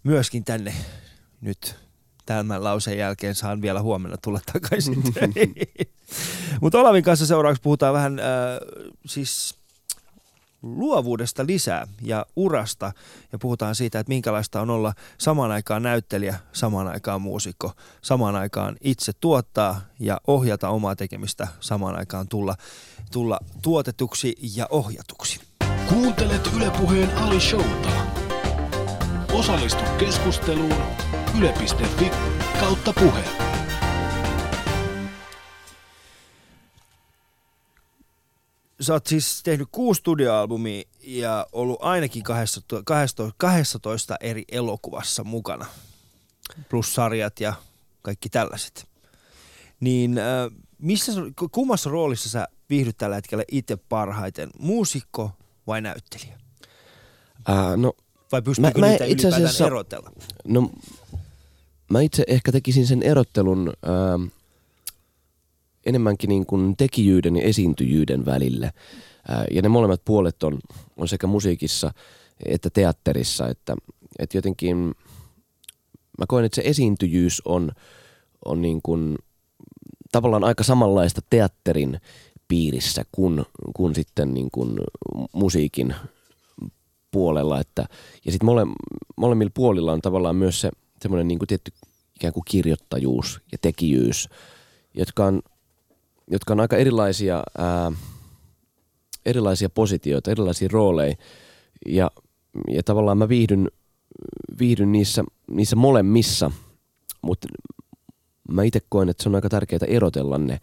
[0.03, 0.75] myöskin tänne
[1.41, 1.77] nyt
[2.27, 5.03] tämän lauseen jälkeen saan vielä huomenna tulla takaisin.
[6.61, 8.27] Mutta Olavin kanssa seuraavaksi puhutaan vähän äh,
[9.07, 9.61] siis
[10.63, 12.93] luovuudesta lisää ja urasta
[13.33, 17.73] ja puhutaan siitä, että minkälaista on olla samaan aikaan näyttelijä, samaan aikaan muusikko,
[18.03, 22.55] samaan aikaan itse tuottaa ja ohjata omaa tekemistä, samaan aikaan tulla,
[23.13, 25.41] tulla tuotetuksi ja ohjatuksi.
[25.89, 27.91] Kuuntelet Ylepuheen Ali Showta.
[29.33, 30.75] Osallistu keskusteluun
[31.41, 32.11] yle.fi
[32.61, 33.25] kautta puhe.
[38.81, 45.67] sä oot siis tehnyt kuusi studioalbumia ja ollut ainakin 12, 12, 12 eri elokuvassa mukana.
[46.69, 47.55] Plus sarjat ja
[48.03, 48.87] kaikki tällaiset.
[49.81, 50.25] Niin äh,
[50.79, 51.21] missä, sä-
[51.53, 54.51] kummassa roolissa sä viihdyt tällä hetkellä itse parhaiten?
[54.59, 55.31] Muusikko
[55.67, 56.39] vai näyttelijä?
[57.49, 57.93] Ää, no,
[58.33, 60.11] Vai pystyykö Mä- mä niitä itse ylipäätään asiassa- erotella?
[60.45, 60.71] no,
[61.91, 64.19] mä itse ehkä tekisin sen erottelun ää,
[65.87, 68.73] enemmänkin niin kuin tekijyyden ja esiintyjyyden välille.
[69.29, 70.59] Ää, ja ne molemmat puolet on,
[70.97, 71.93] on sekä musiikissa
[72.47, 73.77] että teatterissa, että,
[74.19, 74.95] että jotenkin
[76.19, 77.73] mä koen, että se esiintyjyys on,
[78.45, 79.19] on niin kuin
[80.13, 82.01] tavallaan aika samanlaista teatterin
[82.49, 84.81] piirissä kuin, kuin sitten niin kuin
[85.33, 85.95] musiikin
[87.11, 87.61] puolella.
[87.61, 87.87] Että,
[88.25, 88.67] ja sitten mole,
[89.17, 90.71] molemmilla puolilla on tavallaan myös se
[91.03, 91.73] semmoinen niin kuin tietty
[92.17, 94.29] ikään kuin kirjoittajuus ja tekijyys,
[94.95, 95.43] jotka on,
[96.31, 97.93] jotka on aika erilaisia, ää,
[99.27, 101.15] erilaisia positioita, erilaisia rooleja.
[101.87, 102.11] Ja,
[102.69, 103.71] ja tavallaan mä viihdyn,
[104.59, 106.51] viihdyn niissä, niissä molemmissa,
[107.23, 107.49] mutta
[108.49, 110.61] mä itse koen, että se on aika tärkeää erotella ne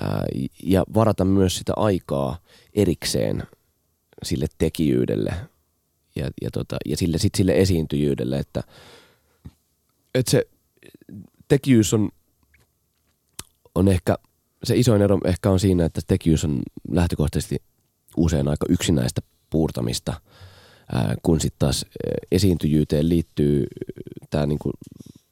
[0.00, 0.24] ää,
[0.62, 2.38] ja varata myös sitä aikaa
[2.72, 3.42] erikseen
[4.22, 5.34] sille tekijyydelle
[6.16, 8.62] ja, ja, tota, ja sille, sit sille esiintyjyydelle, että,
[10.14, 10.44] että se
[11.48, 12.08] tekijyys on,
[13.74, 14.18] on ehkä,
[14.64, 17.56] se isoin ero ehkä on siinä, että tekijyys on lähtökohtaisesti
[18.16, 20.20] usein aika yksinäistä puurtamista,
[20.92, 21.86] ää, kun sitten taas
[22.32, 23.66] esiintyjyyteen liittyy
[24.30, 24.70] tämä niinku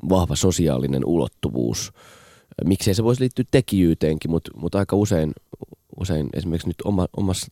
[0.08, 1.92] vahva sosiaalinen ulottuvuus.
[2.64, 5.32] Miksei se voisi liittyä tekijyyteenkin, mutta mut aika usein,
[6.00, 7.46] usein esimerkiksi nyt oma, omassa,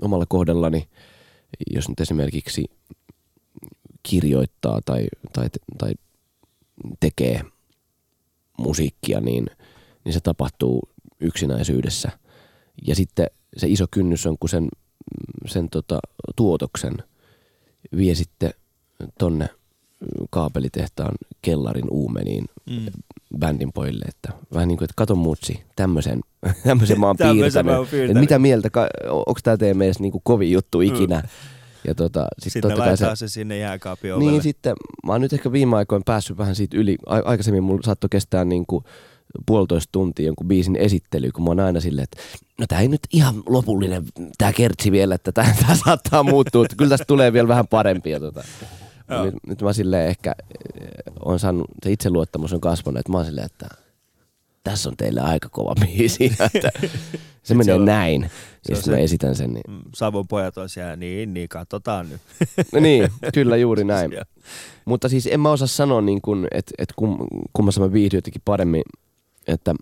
[0.00, 0.88] omalla kohdallani,
[1.70, 2.64] jos nyt esimerkiksi
[4.02, 5.92] kirjoittaa tai, tai, tai
[7.00, 7.42] tekee
[8.58, 9.46] musiikkia, niin,
[10.04, 10.88] niin se tapahtuu
[11.20, 12.10] yksinäisyydessä.
[12.86, 14.68] Ja sitten se iso kynnys on, kun sen,
[15.46, 15.98] sen tota,
[16.36, 16.94] tuotoksen
[17.96, 18.54] vie sitten
[19.18, 19.48] tonne
[20.30, 22.86] kaapelitehtaan kellarin uumeniin Mm.
[23.38, 26.20] bändin pojille, että vähän niin kuin, että kato mutsi, tämmöisen,
[26.64, 27.72] tämmöisen mä oon piirtänyt.
[27.72, 28.10] mä oon piirtänyt.
[28.10, 28.70] Että mitä mieltä,
[29.10, 31.22] onko tämä teidän mielestä niin kuin kovin juttu ikinä?
[31.86, 34.30] Ja tota, sit Sitten kai laittaa se, sinne jääkaapin ovelle.
[34.30, 36.96] niin sitten mä oon nyt ehkä viime aikoina päässyt vähän siitä yli.
[37.06, 38.84] A- aikaisemmin mulla saattoi kestää niin kuin
[39.46, 42.16] puolitoista tuntia jonkun biisin esittely, kun mä oon aina silleen, että
[42.58, 44.04] no tää ei nyt ihan lopullinen,
[44.38, 48.10] tää kertsi vielä, että tää, tää saattaa muuttua, että kyllä tästä tulee vielä vähän parempi.
[48.10, 48.44] Ja tota.
[49.24, 50.34] Nyt, nyt mä silleen ehkä
[50.80, 50.88] eh,
[51.24, 53.68] on saanut, se itseluottamus on kasvanut, että mä oon silleen, että
[54.70, 56.24] tässä on teille aika kova biisi.
[56.54, 56.70] Että
[57.42, 58.24] se menee on- näin.
[58.24, 58.30] on
[58.68, 59.52] Ja sitten mä se- esitän sen.
[59.52, 59.62] Niin.
[59.68, 62.20] Mm, Savon pojat on siellä, niin, niin, katsotaan nyt.
[62.72, 64.10] No niin, kyllä juuri näin.
[64.84, 67.18] Mutta siis en mä osaa sanoa, niin että et kum,
[67.52, 68.82] kummassa mä viihdyin jotenkin paremmin.
[69.46, 69.74] Että,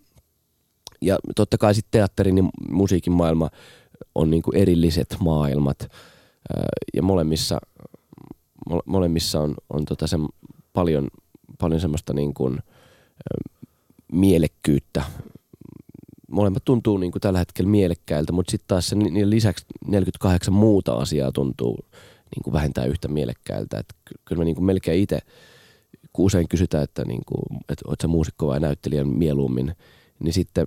[1.02, 3.48] ja totta kai sitten teatterin ja musiikin maailma
[4.14, 5.78] on niin kuin erilliset maailmat.
[6.56, 7.58] Ää, Ja molemmissa,
[8.70, 10.20] mole- molemmissa on, on tota sen
[10.72, 11.08] paljon,
[11.58, 12.58] paljon semmoista niin kuin,
[14.12, 15.04] mielekkyyttä.
[16.30, 20.94] Molemmat tuntuu niin kuin tällä hetkellä mielekkäiltä, mutta sitten taas se, niiden lisäksi 48 muuta
[20.94, 21.78] asiaa tuntuu
[22.36, 23.78] niin kuin vähintään yhtä mielekkäiltä.
[23.78, 25.18] Et ky- kyllä mä niin kuin melkein itse,
[26.12, 29.74] kun usein kysytään, että, niin kuin, että oot sä muusikko vai näyttelijä mieluummin,
[30.18, 30.66] niin sitten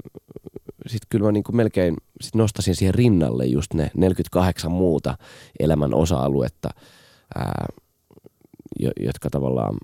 [0.88, 5.18] sit kyllä mä niin kuin melkein sit nostasin siihen rinnalle just ne 48 muuta
[5.60, 6.70] elämän osa-aluetta,
[7.36, 7.68] ää,
[8.80, 9.78] jo, jotka tavallaan,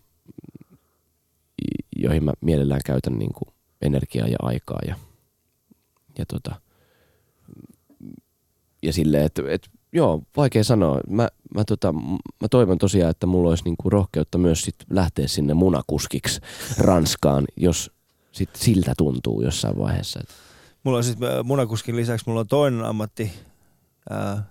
[1.95, 4.95] joihin mä mielellään käytän niin kuin energiaa ja aikaa ja,
[6.17, 6.55] ja tota,
[8.83, 10.99] ja silleen, että, että joo, vaikea sanoa.
[11.09, 11.93] Mä, mä, tota,
[12.41, 16.41] mä toivon tosiaan, että mulla olisi niinku rohkeutta myös sit lähteä sinne munakuskiksi
[16.77, 17.91] Ranskaan, jos
[18.31, 20.19] sit siltä tuntuu jossain vaiheessa.
[20.19, 20.29] Et,
[20.85, 23.31] Mulla on siis äh, munakuskin lisäksi mulla on toinen ammatti.
[24.11, 24.43] Äh,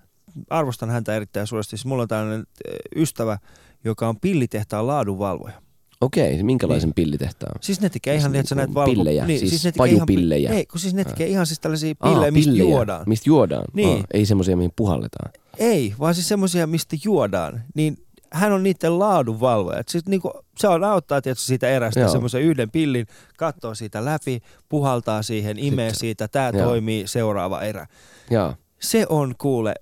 [0.51, 1.71] arvostan häntä erittäin suuresti.
[1.71, 3.39] Siis mulla on tällainen äh, ystävä,
[3.85, 5.63] joka on pillitehtaan laadunvalvoja.
[6.05, 6.95] Okei, minkälaisen niin.
[6.95, 7.59] pillitehtaan?
[7.61, 8.91] Siis ne tekee Siis ihan, että sä niinku näet valvo...
[8.93, 10.51] pillejä, siis ne tekee ihan, pajupillejä.
[10.51, 12.71] ei, kun siis ne tekee ihan siis tällaisia Aa, pillejä, mistä pillejä.
[12.71, 13.03] juodaan.
[13.07, 13.65] Mistä juodaan?
[13.73, 13.99] Niin.
[13.99, 15.33] Aa, ei semmoisia, mihin puhalletaan.
[15.59, 17.63] Ei, vaan siis semmoisia, mistä juodaan.
[17.75, 17.97] Niin
[18.33, 19.83] hän on niiden laadunvalvoja.
[19.89, 23.07] Siis niinku, se on auttaa tietysti siitä erästä semmoisen yhden pillin,
[23.39, 26.01] katsoo siitä läpi, puhaltaa siihen, imee Sitten.
[26.01, 27.87] siitä, tämä toimii, seuraava erä.
[28.31, 28.55] Joo.
[28.81, 29.75] Se on kuule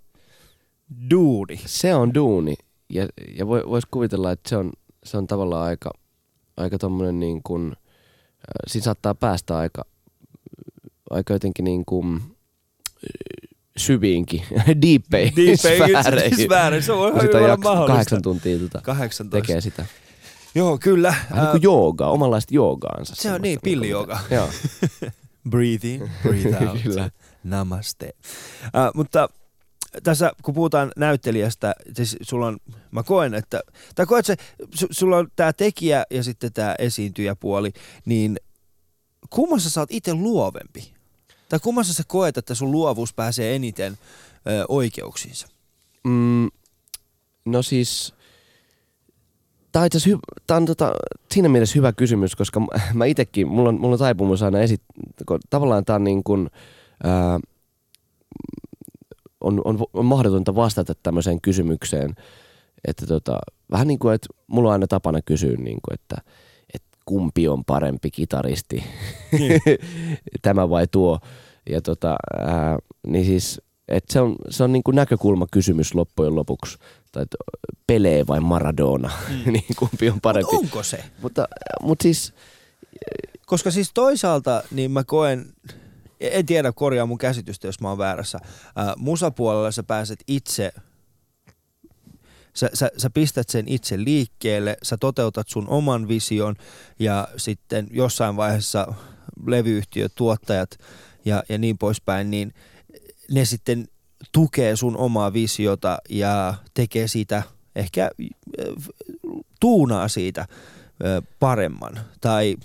[1.11, 1.61] duuni.
[1.67, 2.55] Se on duuni.
[2.91, 4.73] Ja, ja voi, vois kuvitella, että se on,
[5.05, 5.91] se on tavallaan aika,
[6.57, 7.73] aika tommonen niin kuin,
[8.67, 9.85] siinä saattaa päästä aika,
[11.11, 12.23] aika jotenkin niin kuin
[13.77, 14.43] syviinkin,
[14.83, 16.45] diippeihin sfääreihin.
[16.47, 16.83] sfääreihin.
[16.83, 17.93] Se on ihan sitä jakso, mahdollista.
[17.93, 19.37] kahdeksan tuntia tota, 18.
[19.37, 19.87] tekee sitä.
[20.55, 21.15] Joo, kyllä.
[21.31, 23.15] Vähän niin kuin joogaa, omanlaista joogaansa.
[23.15, 24.19] se on niin, pilliyooga.
[24.31, 24.49] Joo,
[25.51, 26.79] breathe in, breathe out.
[26.83, 27.11] Kyllä.
[27.45, 28.12] Namaste.
[28.65, 29.29] Uh, mutta
[30.02, 32.57] tässä kun puhutaan näyttelijästä, siis sulla on,
[32.90, 33.61] mä koen, että,
[33.94, 34.37] tai koet se,
[34.74, 37.72] su, sulla on tämä tekijä ja sitten tämä esiintyjäpuoli,
[38.05, 38.37] niin
[39.31, 40.92] kummassa sä oot itse luovempi?
[41.48, 43.98] Tai kummassa sä koet, että sun luovuus pääsee eniten
[44.46, 45.48] ö, oikeuksiinsa?
[46.05, 46.48] Mm,
[47.44, 48.14] no siis,
[49.72, 50.92] tämä on, itse hy- tää on tota,
[51.33, 52.61] siinä mielessä hyvä kysymys, koska
[52.94, 54.83] mä itekin, mulla on, mulla on taipumus aina esit,
[55.26, 56.50] kun tavallaan tämä on niin kuin,
[57.05, 57.40] ää,
[59.42, 62.14] on, on, on mahdotonta vastata tämmöiseen kysymykseen,
[62.88, 63.38] että tota,
[63.70, 66.16] vähän niin kuin, että mulla on aina tapana kysyä, niin kuin, että,
[66.74, 68.85] että kumpi on parempi kitaristi,
[70.42, 71.18] tämä vai tuo.
[71.70, 76.78] Ja tota, ää, niin siis, että se on, se on niin kuin näkökulmakysymys loppujen lopuksi.
[77.12, 77.37] Tai että
[77.87, 79.52] Pele vai Maradona, mm.
[79.52, 80.52] niin kumpi on parempi.
[80.52, 81.05] Mut onko se?
[81.22, 81.48] Mutta,
[81.83, 82.35] mutta siis,
[83.52, 85.52] Koska siis toisaalta niin mä koen,
[86.23, 88.39] en tiedä korjaa mun käsitystä, jos mä oon väärässä.
[88.77, 90.73] Ää, musapuolella sä pääset itse,
[92.55, 96.55] sä, sä, sä pistät sen itse liikkeelle, sä toteutat sun oman vision
[96.99, 98.95] ja sitten jossain vaiheessa
[99.47, 100.79] levyyhtiöt, tuottajat
[101.25, 102.55] ja, ja niin poispäin, niin
[103.31, 103.89] ne sitten
[104.33, 107.43] tukee sun omaa visiota ja tekee siitä
[107.77, 108.67] ehkä äh,
[109.61, 110.49] tuunaa siitä äh,
[111.41, 112.57] paremman tai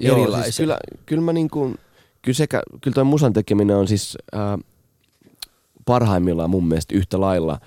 [0.00, 0.44] Joo, erilaisen.
[0.44, 1.78] Siis kyllä, kyllä mä niin kuin,
[2.24, 4.58] kyllä, sekä, kyllä toi musan tekeminen on siis ää,
[5.84, 7.60] parhaimmillaan mun mielestä yhtä lailla ää,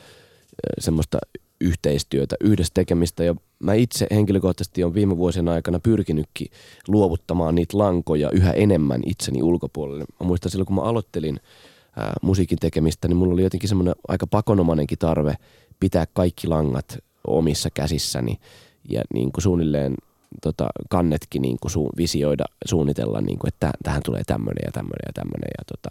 [0.79, 1.17] semmoista
[1.61, 6.47] yhteistyötä, yhdessä tekemistä ja mä itse henkilökohtaisesti on viime vuosien aikana pyrkinytkin
[6.87, 10.05] luovuttamaan niitä lankoja yhä enemmän itseni ulkopuolelle.
[10.19, 11.39] Mä muistan silloin, kun mä aloittelin
[11.97, 15.35] ää, musiikin tekemistä, niin mulla oli jotenkin semmoinen aika pakonomainenkin tarve
[15.79, 18.39] pitää kaikki langat omissa käsissäni
[18.89, 19.95] ja niin kuin suunnilleen
[20.41, 25.05] tota, kannetkin niin kuin su, visioida, suunnitella, niin kuin, että tähän tulee tämmöinen ja tämmöinen
[25.05, 25.49] ja tämmöinen.
[25.57, 25.89] Ja, tota,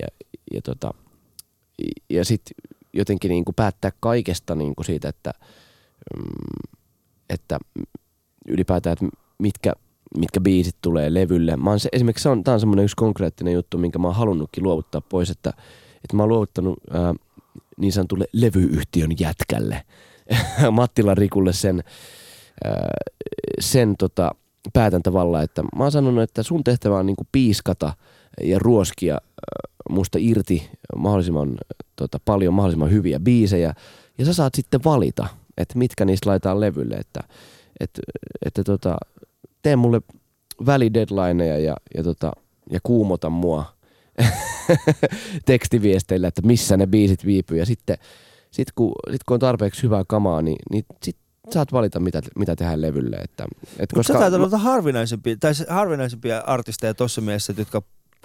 [0.00, 0.06] ja,
[0.54, 0.94] ja, tota,
[2.10, 2.54] ja sitten
[2.92, 5.32] jotenkin niin kuin päättää kaikesta niin kuin siitä, että,
[6.16, 6.70] mm,
[7.30, 7.58] että
[8.48, 9.72] ylipäätään, että mitkä,
[10.18, 11.56] mitkä biisit tulee levylle.
[11.56, 14.64] Mä se, esimerkiksi se on, tää on semmoinen yksi konkreettinen juttu, minkä mä oon halunnutkin
[14.64, 15.50] luovuttaa pois, että,
[16.04, 17.14] että mä oon luovuttanut ää,
[17.76, 19.82] niin sanotulle levyyhtiön jätkälle,
[20.70, 21.84] Mattila Rikulle sen,
[23.60, 24.30] sen tota,
[24.72, 27.92] päätäntävalla, että mä oon sanonut, että sun tehtävä on niinku piiskata
[28.42, 29.18] ja ruoskia
[29.90, 31.58] musta irti mahdollisimman
[31.96, 33.74] tota, paljon mahdollisimman hyviä biisejä.
[34.18, 37.20] Ja sä saat sitten valita, että mitkä niistä laitetaan levylle, että,
[37.80, 38.02] että,
[38.46, 38.96] että tota,
[39.62, 40.00] tee mulle
[40.66, 42.32] välideadlineja ja, ja, tota,
[42.70, 43.64] ja kuumota mua
[45.46, 47.58] tekstiviesteillä, että missä ne biisit viipyy.
[47.58, 47.98] Ja sitten
[48.50, 51.16] sit kun, sit kun on tarpeeksi hyvää kamaa, niin, niin sit
[51.52, 53.16] saat valita, mitä, mitä tehdään levylle.
[53.16, 53.46] Että,
[53.78, 57.82] et koska sä olla harvinaisempia, tai harvinaisempia artisteja tuossa mielessä, jotka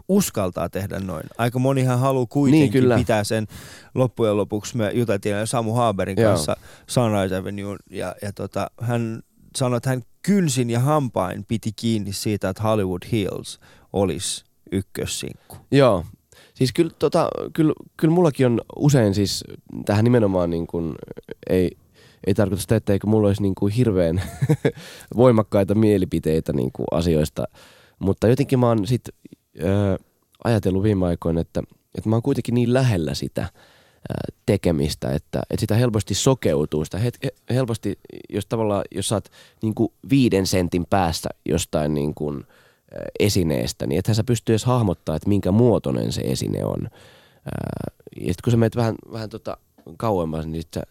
[0.07, 1.23] uskaltaa tehdä noin.
[1.37, 2.97] Aika monihan haluaa kuitenkin niin, kyllä.
[2.97, 3.47] pitää sen
[3.95, 4.77] loppujen lopuksi.
[4.77, 6.57] Me juteltiin Samu Haberin kanssa
[6.87, 9.21] Sunrise Avenue ja, ja tota, hän
[9.55, 13.59] sanoi, että hän kynsin ja hampain piti kiinni siitä, että Hollywood Hills
[13.93, 15.57] olisi ykkössinkku.
[15.71, 16.05] Joo,
[16.55, 19.43] Siis kyllä, tota, kyllä, kyllä mullakin on usein siis
[19.85, 20.95] tähän nimenomaan niin kuin,
[21.49, 21.77] ei,
[22.27, 24.21] ei tarkoita sitä, että eikö mulla olisi niin kuin hirveän
[25.17, 27.43] voimakkaita mielipiteitä niin kuin asioista,
[27.99, 29.09] mutta jotenkin mä oon sit
[29.63, 29.97] ö,
[30.43, 31.63] ajatellut viime aikoina, että,
[31.97, 36.85] että mä oon kuitenkin niin lähellä sitä ö, tekemistä, että, että sitä helposti sokeutuu.
[36.85, 37.17] Sitä het,
[37.49, 42.43] helposti, jos tavallaan, jos saat niin kuin viiden sentin päästä jostain niin kuin,
[43.19, 46.89] esineestä, niin ethän sä pysty edes hahmottaa, että minkä muotoinen se esine on.
[48.15, 49.57] Ja sitten kun sä menet vähän, vähän tota
[49.97, 50.81] kauemmas, niin sit sä,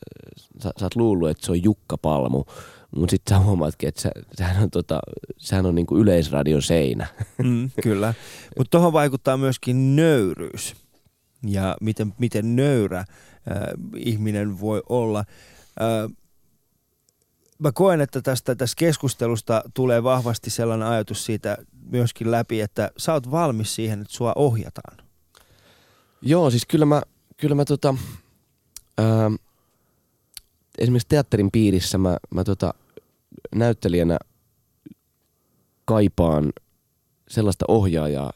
[0.63, 2.45] sä, sä oot luullut, että se on Jukka Palmu,
[2.97, 5.01] mutta sitten sä huomaatkin, että sä, sehän on, tota,
[5.39, 7.07] sehän on niinku yleisradion seinä.
[7.45, 8.15] Mm, kyllä,
[8.59, 10.75] mutta tuohon vaikuttaa myöskin nöyryys
[11.47, 13.07] ja miten, miten nöyrä äh,
[13.97, 15.19] ihminen voi olla.
[15.81, 16.11] Äh,
[17.59, 21.59] mä koen, että tästä tästä keskustelusta tulee vahvasti sellainen ajatus siitä
[21.91, 24.99] myöskin läpi, että sä oot valmis siihen, että sua ohjataan.
[26.23, 27.03] Joo, siis kyllä mä,
[27.37, 27.95] kyllä mä tota,
[28.99, 29.31] ää,
[30.79, 32.75] esimerkiksi teatterin piirissä mä, mä tota,
[33.55, 34.19] näyttelijänä
[35.85, 36.53] kaipaan
[37.29, 38.33] sellaista ohjaajaa,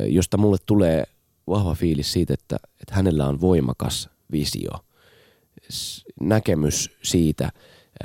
[0.00, 1.04] josta mulle tulee
[1.48, 4.70] vahva fiilis siitä, että, että hänellä on voimakas visio,
[6.20, 7.52] näkemys siitä,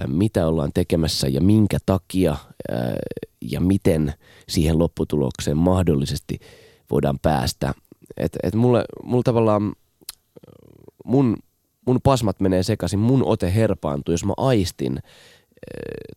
[0.07, 2.35] mitä ollaan tekemässä ja minkä takia
[3.41, 4.13] ja miten
[4.49, 6.39] siihen lopputulokseen mahdollisesti
[6.91, 7.73] voidaan päästä.
[8.17, 9.73] Et, et mulle, mulle tavallaan
[11.05, 11.37] mun,
[11.85, 14.99] mun pasmat menee sekaisin, mun ote herpaantuu, jos mä aistin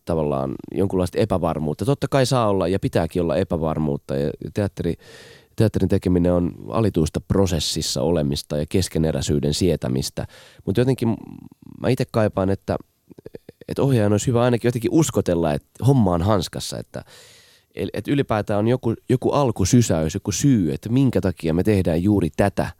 [0.05, 1.85] tavallaan jonkunlaista epävarmuutta.
[1.85, 4.93] Totta kai saa olla ja pitääkin olla epävarmuutta ja teatteri,
[5.55, 10.27] teatterin tekeminen on alituista prosessissa olemista ja keskeneräisyyden sietämistä.
[10.65, 11.15] Mutta jotenkin
[11.81, 12.77] mä itse kaipaan, että,
[13.67, 17.03] että ohjaajan olisi hyvä ainakin jotenkin uskotella, että homma on hanskassa, että,
[17.93, 22.71] että ylipäätään on joku, joku alkusysäys, joku syy, että minkä takia me tehdään juuri tätä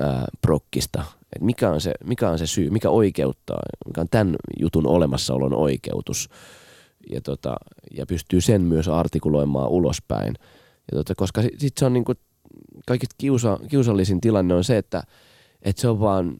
[0.00, 1.04] ää, prokkista.
[1.36, 5.54] Että mikä, on se, mikä on se syy, mikä oikeuttaa, mikä on tämän jutun olemassaolon
[5.54, 6.28] oikeutus.
[7.10, 7.56] Ja, tota,
[7.96, 10.34] ja pystyy sen myös artikuloimaan ulospäin.
[10.92, 12.12] Ja tota, koska sitten sit se on niinku,
[12.86, 15.02] kaikista kiusa, kiusallisin tilanne on se, että,
[15.62, 16.38] että se on vaan,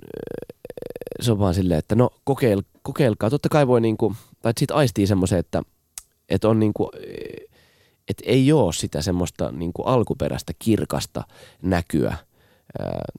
[1.21, 3.31] se on vaan silleen, että no kokeil, kokeilkaa.
[3.31, 5.63] Totta kai voi niinku, tai siitä aistii semmoisen, että,
[6.29, 6.91] että on niinku,
[8.09, 11.23] että ei ole sitä semmoista niinku alkuperäistä kirkasta
[11.63, 12.17] näkyä.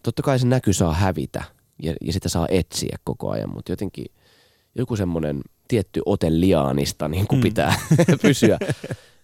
[0.03, 1.43] Totta kai se näky saa hävitä
[1.79, 4.05] ja, ja sitä saa etsiä koko ajan, mutta jotenkin
[4.75, 7.43] joku semmoinen tietty ote liaanista niin kuin mm.
[7.43, 7.75] pitää
[8.21, 8.57] pysyä.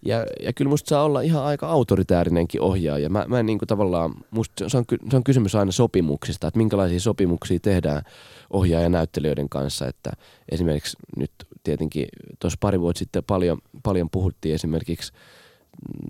[0.05, 3.09] Ja, ja kyllä musta saa olla ihan aika autoritäärinenkin ohjaaja.
[3.09, 6.57] Mä, mä en niin kuin tavallaan, musta se on, se on kysymys aina sopimuksista, että
[6.57, 8.01] minkälaisia sopimuksia tehdään
[8.49, 9.88] ohjaajanäyttelijöiden kanssa.
[9.88, 10.12] Että
[10.51, 11.31] esimerkiksi nyt
[11.63, 12.07] tietenkin
[12.39, 15.12] tuossa pari vuotta sitten paljon, paljon puhuttiin esimerkiksi,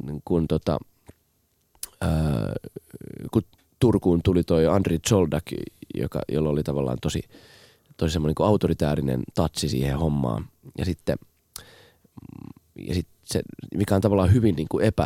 [0.07, 0.77] mm, kun, tota,
[2.01, 2.53] ää,
[3.31, 3.43] kun
[3.79, 5.43] Turkuun tuli toi Andri Zoldak,
[5.95, 7.21] joka, jolla oli tavallaan tosi,
[7.97, 10.45] tosi semmoinen niin autoritäärinen tatsi siihen hommaan.
[10.77, 11.17] Ja sitten,
[12.87, 13.41] ja sitten se,
[13.75, 15.05] mikä on tavallaan hyvin niin kuin epä,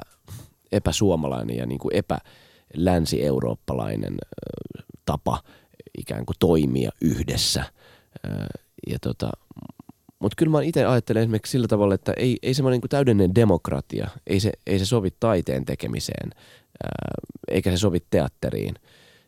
[0.71, 4.17] epäsuomalainen ja niin kuin epälänsi-eurooppalainen
[5.05, 5.41] tapa
[5.97, 7.63] ikään kuin toimia yhdessä.
[8.87, 9.31] Ja tota,
[10.19, 14.07] mutta kyllä mä itse ajattelen esimerkiksi sillä tavalla, että ei, ei semmoinen niin täydellinen demokratia,
[14.27, 16.29] ei se, ei se sovi taiteen tekemiseen,
[17.47, 18.75] eikä se sovi teatteriin.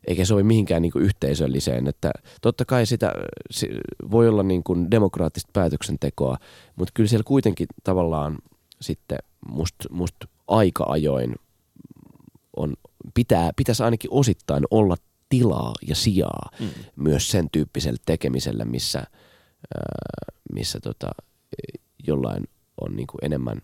[0.07, 1.87] eikä sovi mihinkään niin kuin yhteisölliseen.
[1.87, 3.13] Että totta kai sitä
[3.51, 3.67] se
[4.11, 6.37] voi olla niin kuin demokraattista päätöksentekoa,
[6.75, 8.37] mutta kyllä siellä kuitenkin tavallaan
[8.81, 9.17] sitten
[9.47, 10.15] must, must
[10.47, 11.35] aika ajoin
[12.57, 12.73] on,
[13.13, 14.95] pitää, pitäisi ainakin osittain olla
[15.29, 16.69] tilaa ja sijaa mm.
[16.95, 19.03] myös sen tyyppiselle tekemiselle, missä,
[20.53, 21.11] missä tota,
[22.07, 22.43] jollain
[22.81, 23.61] on niin kuin enemmän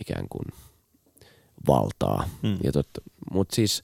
[0.00, 0.44] ikään kuin
[1.66, 2.28] valtaa.
[2.42, 2.58] Mm.
[2.64, 3.00] Ja totta,
[3.32, 3.82] mutta siis,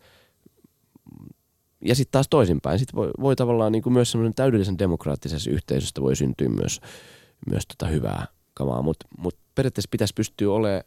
[1.84, 6.00] ja sitten taas toisinpäin, sit voi, voi tavallaan niin kuin myös semmoinen täydellisen demokraattisessa yhteisöstä
[6.00, 6.80] voi syntyä myös,
[7.50, 10.84] myös tota hyvää kamaa, mutta mut periaatteessa pitäisi pystyä olemaan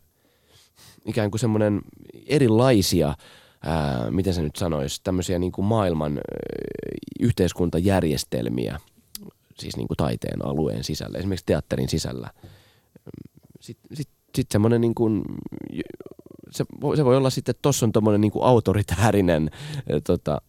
[1.05, 1.81] ikään kuin semmoinen
[2.25, 3.15] erilaisia,
[3.63, 6.23] ää, miten se nyt sanoisi, tämmöisiä niin kuin maailman ää,
[7.19, 8.79] yhteiskuntajärjestelmiä,
[9.59, 12.29] siis niin kuin taiteen alueen sisällä, esimerkiksi teatterin sisällä.
[13.59, 15.23] Sitten sit, sit semmoinen niin kuin,
[16.51, 20.41] se, voi, se voi olla sitten, että tuossa on tuommoinen niin autoritäärinen ää, tota,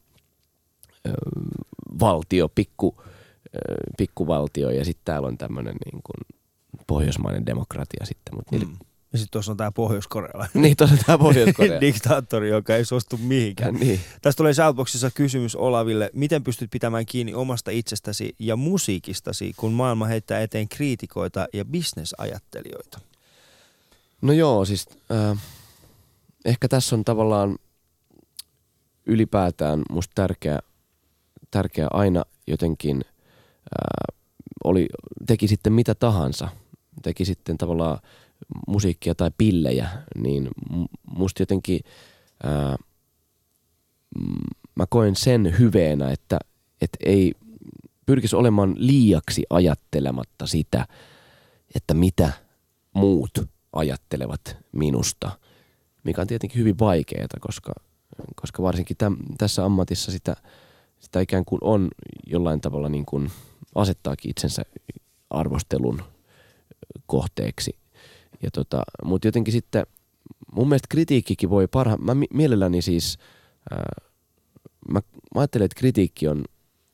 [2.01, 3.03] valtio, pikku,
[3.99, 6.39] pikkuvaltio ja sitten täällä on tämmöinen niin kuin
[6.87, 8.35] pohjoismainen demokratia sitten.
[8.35, 8.77] Mutta mm.
[9.13, 10.51] Ja sitten tuossa on tämä pohjois-korealainen.
[10.63, 13.75] niin, tuossa on tämä pohjois Diktaattori, joka ei suostu mihinkään.
[13.75, 14.01] niin.
[14.23, 16.11] Tästä tulee Shoutboxissa kysymys Olaville.
[16.13, 23.01] Miten pystyt pitämään kiinni omasta itsestäsi ja musiikistasi, kun maailma heittää eteen kriitikoita ja bisnesajattelijoita?
[24.23, 25.39] No joo, siis äh,
[26.45, 27.59] ehkä tässä on tavallaan
[29.07, 30.59] ylipäätään musta tärkeä,
[31.51, 33.05] tärkeä aina jotenkin,
[33.57, 34.17] äh,
[34.65, 34.89] oli,
[35.27, 36.49] teki sitten mitä tahansa,
[37.03, 37.99] teki sitten tavallaan
[38.67, 40.49] musiikkia tai pillejä, niin
[41.07, 41.81] musta jotenkin
[42.43, 42.77] ää,
[44.75, 46.39] mä koen sen hyveenä, että,
[46.81, 47.33] että ei
[48.07, 50.87] pyrkisi olemaan liiaksi ajattelematta sitä,
[51.75, 52.33] että mitä
[52.93, 53.31] muut
[53.73, 55.31] ajattelevat minusta,
[56.05, 57.73] mikä on tietenkin hyvin vaikeaa, koska,
[58.35, 60.37] koska varsinkin täm, tässä ammatissa sitä,
[60.99, 61.89] sitä ikään kuin on
[62.27, 63.31] jollain tavalla niin kuin
[63.75, 64.63] asettaakin itsensä
[65.31, 66.03] arvostelun
[67.07, 67.79] kohteeksi.
[68.43, 69.87] Ja tota, mutta jotenkin sitten
[70.55, 71.97] mun mielestä kritiikkikin voi parha...
[71.97, 73.19] Mä mielelläni siis...
[73.71, 73.95] Ää,
[74.93, 75.01] mä,
[75.35, 76.45] mä ajattelen, että kritiikki on,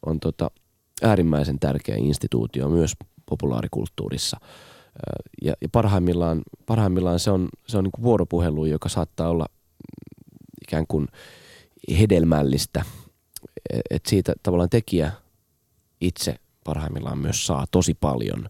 [0.07, 0.51] on tota,
[1.03, 2.93] äärimmäisen tärkeä instituutio myös
[3.27, 4.41] populaarikulttuurissa.
[5.43, 9.47] Ja, ja parhaimmillaan, parhaimmillaan se on, se on niin vuoropuhelu, joka saattaa olla
[10.63, 11.09] ikään kuin
[11.99, 12.85] hedelmällistä.
[13.91, 15.13] Että siitä tavallaan tekijä
[16.01, 18.49] itse parhaimmillaan myös saa tosi paljon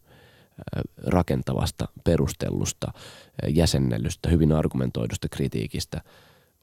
[1.07, 2.93] rakentavasta, perustellusta,
[3.49, 6.01] jäsennellystä, hyvin argumentoidusta kritiikistä.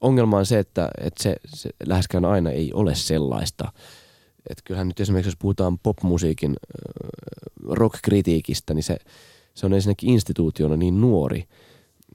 [0.00, 3.72] Ongelma on se, että, että se, se läheskään aina ei ole sellaista.
[4.50, 6.56] Että kyllähän nyt esimerkiksi, jos puhutaan popmusiikin
[7.68, 8.96] rock-kritiikistä, niin se,
[9.54, 11.44] se on ensinnäkin instituutiona niin nuori,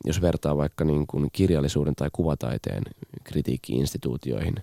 [0.05, 2.83] jos vertaa vaikka niin kuin kirjallisuuden tai kuvataiteen
[3.23, 4.55] kritiikki-instituutioihin,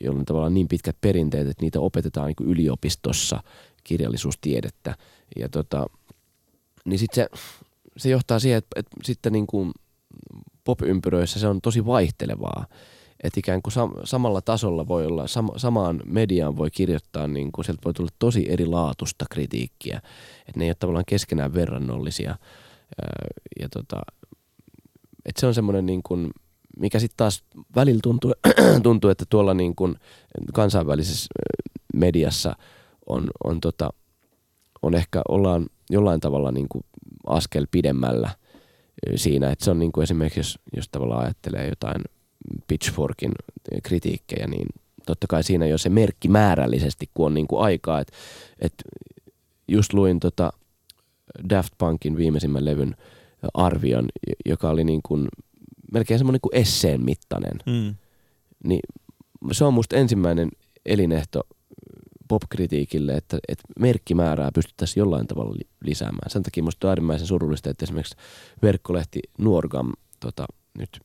[0.00, 3.42] jolloin tavallaan niin pitkät perinteet, että niitä opetetaan niin kuin yliopistossa
[3.84, 4.94] kirjallisuustiedettä.
[5.36, 5.86] Ja tota,
[6.84, 7.40] niin sitten se,
[7.96, 9.72] se johtaa siihen, että, että sitten niin kuin
[10.64, 12.66] pop-ympyröissä se on tosi vaihtelevaa.
[13.22, 17.64] Että ikään kuin sam- samalla tasolla voi olla, sam- samaan mediaan voi kirjoittaa, niin kuin,
[17.64, 20.00] sieltä voi tulla tosi erilaatusta kritiikkiä.
[20.38, 22.36] Että ne ei ole tavallaan keskenään verrannollisia.
[23.60, 24.00] Ja tota,
[25.26, 26.30] että se on semmoinen niin kuin,
[26.78, 27.44] mikä sitten taas
[27.76, 28.34] välillä tuntuu,
[28.82, 29.96] tuntuu, että tuolla niin kuin
[30.54, 31.26] kansainvälisessä
[31.94, 32.56] mediassa
[33.06, 33.90] on, on, tota,
[34.82, 36.84] on ehkä ollaan jollain tavalla niin kuin
[37.26, 38.30] askel pidemmällä
[39.14, 42.04] siinä, että se on niin kuin esimerkiksi, jos, jos tavallaan ajattelee jotain
[42.68, 43.32] Pitchforkin
[43.82, 44.66] kritiikkejä, niin
[45.06, 48.12] totta kai siinä jo se merkki määrällisesti, kun on niin kuin aikaa, että,
[48.58, 48.84] että
[49.68, 50.52] just luin tota
[51.50, 52.96] Daft Punkin viimeisimmän levyn
[53.54, 54.08] arvion,
[54.46, 55.28] joka oli niin kuin
[55.92, 57.58] melkein semmoinen kuin esseen mittainen.
[57.66, 57.94] Mm.
[58.64, 58.80] Niin
[59.52, 60.48] se on musta ensimmäinen
[60.86, 61.40] elinehto
[62.28, 66.30] popkritiikille, että, että merkkimäärää pystyttäisiin jollain tavalla lisäämään.
[66.30, 68.16] Sen takia minusta on äärimmäisen surullista, että esimerkiksi
[68.62, 70.46] verkkolehti Nuorgam tota,
[70.78, 71.00] nyt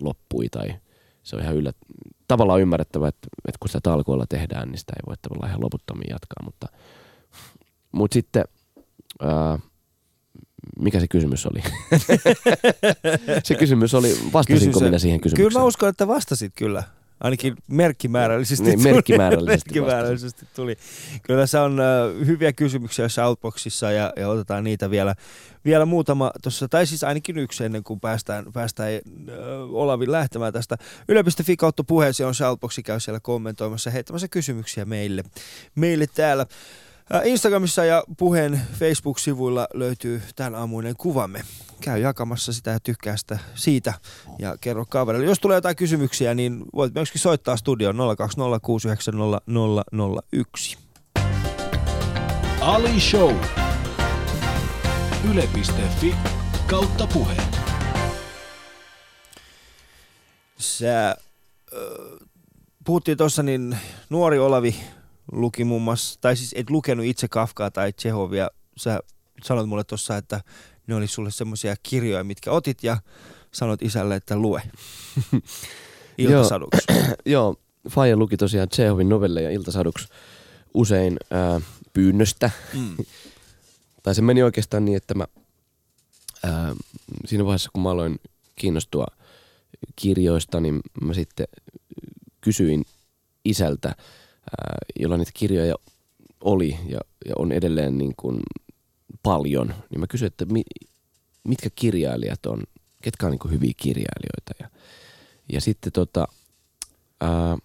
[0.00, 0.74] loppui tai
[1.22, 1.72] se on ihan yllä,
[2.28, 6.10] tavallaan ymmärrettävä, että, että kun sitä talkoilla tehdään, niin sitä ei voi tavallaan ihan loputtomiin
[6.10, 6.66] jatkaa, mutta,
[7.92, 8.44] mutta sitten
[9.20, 9.58] ää,
[10.78, 11.62] mikä se kysymys oli?
[13.44, 15.48] se kysymys oli, vastasinko minä siihen kysymykseen?
[15.48, 16.82] Kyllä mä uskon, että vastasit kyllä.
[17.20, 18.92] Ainakin merkkimäärällisesti, niin, tuli.
[18.92, 20.76] merkkimäärällisesti, merkkimäärällisesti tuli.
[21.22, 25.14] Kyllä tässä on uh, hyviä kysymyksiä Shoutboxissa ja, ja otetaan niitä vielä,
[25.64, 30.76] vielä muutama tuossa, tai siis ainakin yksi ennen kuin päästään, päästään uh, Olavin lähtemään tästä.
[31.08, 35.22] Yle.fi kautta puheeseen on Shoutboxi, käy siellä kommentoimassa heittämässä kysymyksiä meille,
[35.74, 36.46] meille täällä.
[37.24, 41.42] Instagramissa ja puheen Facebook-sivuilla löytyy tämän aamuinen kuvamme.
[41.80, 43.94] Käy jakamassa sitä ja tykkää sitä siitä
[44.38, 45.26] ja kerro kaverille.
[45.26, 48.00] Jos tulee jotain kysymyksiä, niin voit myöskin soittaa studioon 020690001.
[52.60, 53.36] Ali Show.
[55.30, 56.14] Yle.fi
[56.66, 57.36] kautta puhe.
[60.58, 61.16] Sä, äh,
[62.84, 63.78] puhuttiin tuossa, niin
[64.10, 64.76] nuori Olavi
[65.32, 68.50] luki muun muassa, tai siis et lukenut itse Kafkaa tai Chehovia.
[68.76, 69.00] Sä
[69.44, 70.40] sanoit mulle tuossa, että
[70.86, 72.96] ne oli sulle semmoisia kirjoja, mitkä otit ja
[73.52, 74.62] sanoit isälle, että lue.
[76.18, 76.86] Iltasaduksi.
[77.26, 77.56] Joo,
[77.88, 80.08] Faija luki tosiaan Tsehovin novelleja iltasaduksi
[80.74, 81.60] usein ää,
[81.92, 82.50] pyynnöstä.
[82.74, 82.96] Mm.
[84.02, 85.26] Tai se meni oikeastaan niin, että mä
[86.44, 86.74] ää,
[87.26, 88.20] siinä vaiheessa, kun mä aloin
[88.56, 89.06] kiinnostua
[89.96, 91.46] kirjoista, niin mä sitten
[92.40, 92.84] kysyin
[93.44, 93.94] isältä,
[95.00, 95.74] jolla niitä kirjoja
[96.40, 98.40] oli ja, ja on edelleen niin kuin
[99.22, 100.62] paljon, niin mä kysyin, että mi,
[101.44, 102.62] mitkä kirjailijat on,
[103.02, 104.54] ketkä on niin kuin hyviä kirjailijoita.
[104.60, 104.68] Ja,
[105.52, 106.28] ja sitten tota,
[107.20, 107.58] ää,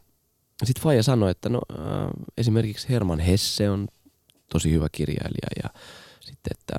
[0.63, 3.88] sit Faija sanoi, että no, ää, esimerkiksi Herman Hesse on
[4.51, 5.69] tosi hyvä kirjailija ja
[6.19, 6.75] sitten, että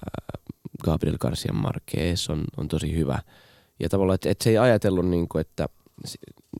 [0.84, 3.18] Gabriel Garcia Marquez on, on tosi hyvä.
[3.80, 5.68] Ja tavallaan, että, että se ei ajatellut, niin kuin, että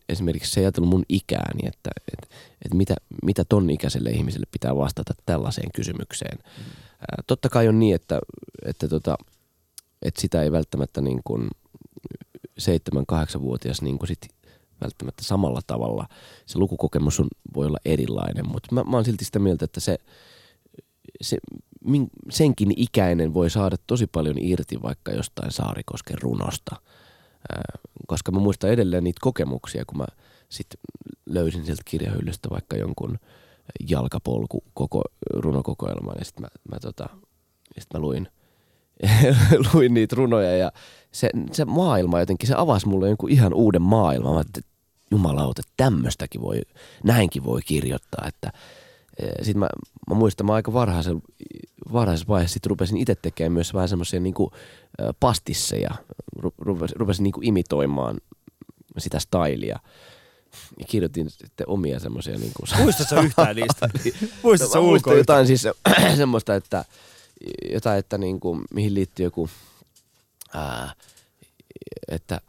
[0.09, 5.15] esimerkiksi se ajatellut mun ikääni, että, että, että mitä, mitä ton ikäiselle ihmiselle pitää vastata
[5.27, 6.39] tällaiseen kysymykseen.
[6.39, 6.65] Mm.
[7.01, 8.19] Ää, totta kai on niin, että,
[8.65, 9.17] että, tota,
[10.03, 11.49] että sitä ei välttämättä niin kuin
[12.61, 14.29] 7-8-vuotias niin kuin sit
[14.81, 16.09] välttämättä samalla tavalla.
[16.47, 19.99] Se lukukokemus on, voi olla erilainen, mutta mä, mä oon silti sitä mieltä, että se,
[21.21, 21.37] se,
[21.85, 26.77] min, senkin ikäinen voi saada tosi paljon irti vaikka jostain Saarikosken runosta.
[28.07, 30.07] Koska mä muistan edelleen niitä kokemuksia, kun mä
[30.49, 30.81] sitten
[31.27, 33.19] löysin sieltä kirjahyllystä vaikka jonkun
[33.89, 35.03] jalkapolku koko
[35.35, 37.09] runokokoelman ja sitten mä, mä, tota,
[37.79, 38.29] sit mä luin,
[39.73, 40.73] luin niitä runoja ja
[41.13, 44.35] se, se maailma jotenkin, se avasi mulle jonkun ihan uuden maailman.
[44.35, 44.61] Mä että
[45.11, 46.61] jumalauta, tämmöistäkin voi,
[47.05, 48.53] näinkin voi kirjoittaa, että
[49.43, 49.69] sitten mä,
[50.11, 51.21] mä muistan, mä aika varhaisessa,
[51.93, 54.53] varhaisessa vaiheessa sit rupesin itse tekemään myös vähän semmoisia niinku
[55.21, 55.91] pastisseja.
[56.39, 58.21] Ru- Rupesin, rupesin niinku imitoimaan
[58.99, 59.79] sitä stylia.
[60.79, 62.63] Ja kirjoitin sitten omia semmoisia niinku...
[62.83, 63.89] Muistatko yhtään niistä?
[64.43, 65.67] Muistatko No, mä muistan ulkoa jotain siis
[66.17, 66.85] semmoista, että
[67.73, 69.51] jotain, että niinku, mihin liittyy joku,
[70.55, 70.93] ää,
[72.09, 72.41] että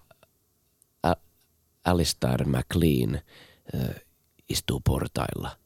[1.86, 3.22] Alistair McLean
[3.74, 3.94] ää,
[4.50, 5.58] istuu portailla.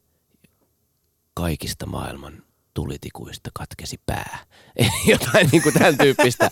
[1.33, 4.39] Kaikista maailman tulitikuista katkesi pää.
[5.11, 6.51] Jotain niinku tämän tyyppistä.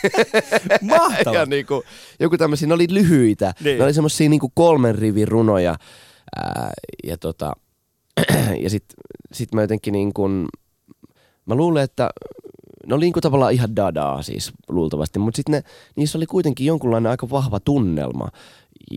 [0.82, 1.34] Mahtavaa.
[1.34, 1.82] ja niinku,
[2.20, 3.54] joku tämmöisiä, ne oli lyhyitä.
[3.64, 3.78] Niin.
[3.78, 5.76] Ne oli semmosia niinku kolmen rivin runoja.
[6.36, 6.70] Ää,
[7.04, 7.52] ja tota,
[8.62, 8.84] ja sit,
[9.32, 10.46] sit mä jotenkin niin kuin,
[11.46, 12.10] mä luulen, että
[12.86, 15.62] ne oli niinku tavallaan ihan dadaa siis luultavasti, mutta sitten
[15.96, 18.28] niissä oli kuitenkin jonkunlainen aika vahva tunnelma.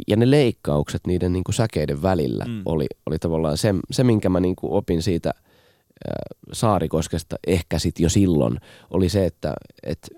[0.08, 2.62] Ja ne leikkaukset niiden niinku säkeiden välillä Mm.
[2.66, 6.14] oli, oli tavallaan se, se, minkä mä niinku opin siitä ää,
[6.54, 8.58] Saarikoskesta ehkä sit jo silloin,
[8.92, 10.10] oli se, että et,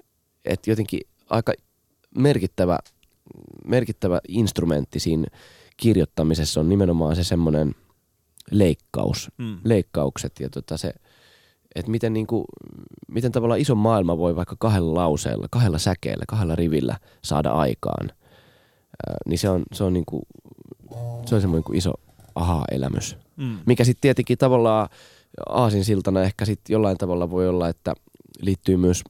[0.45, 0.99] et jotenkin
[1.30, 1.53] aika
[2.17, 2.80] merkittävä,
[3.67, 5.28] merkittävä instrumentti siinä
[5.78, 7.76] kirjoittamisessa on nimenomaan se semmoinen
[8.51, 9.57] leikkaus, Mm.
[9.63, 10.93] leikkaukset ja tota se,
[11.76, 12.45] että miten, niinku,
[13.07, 18.09] miten tavallaan iso maailma voi vaikka kahdella lauseella, kahdella säkeellä, kahdella rivillä saada aikaan.
[19.25, 20.21] Niin se on, se on, niinku,
[21.25, 21.93] se on semmoinen niinku iso
[22.35, 23.17] aha-elämys.
[23.37, 23.57] Mm.
[23.65, 24.89] Mikä sitten tietenkin tavallaan
[25.49, 27.93] aasinsiltana ehkä sitten jollain tavalla voi olla, että
[28.41, 29.03] liittyy myös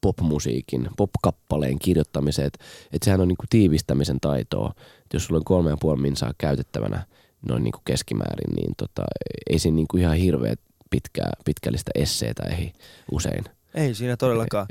[0.00, 4.74] popmusiikin, popkappaleen kirjoittamiseen, että et sehän on niinku tiivistämisen taitoa.
[4.78, 7.06] Et jos sulla on kolme ja puoli minsaa käytettävänä
[7.48, 9.02] noin niinku keskimäärin, niin tota,
[9.50, 10.54] ei siinä niinku ihan hirveä
[10.90, 12.72] pitkää, pitkällistä esseetä ei
[13.12, 13.44] usein.
[13.74, 14.66] Ei siinä todellakaan.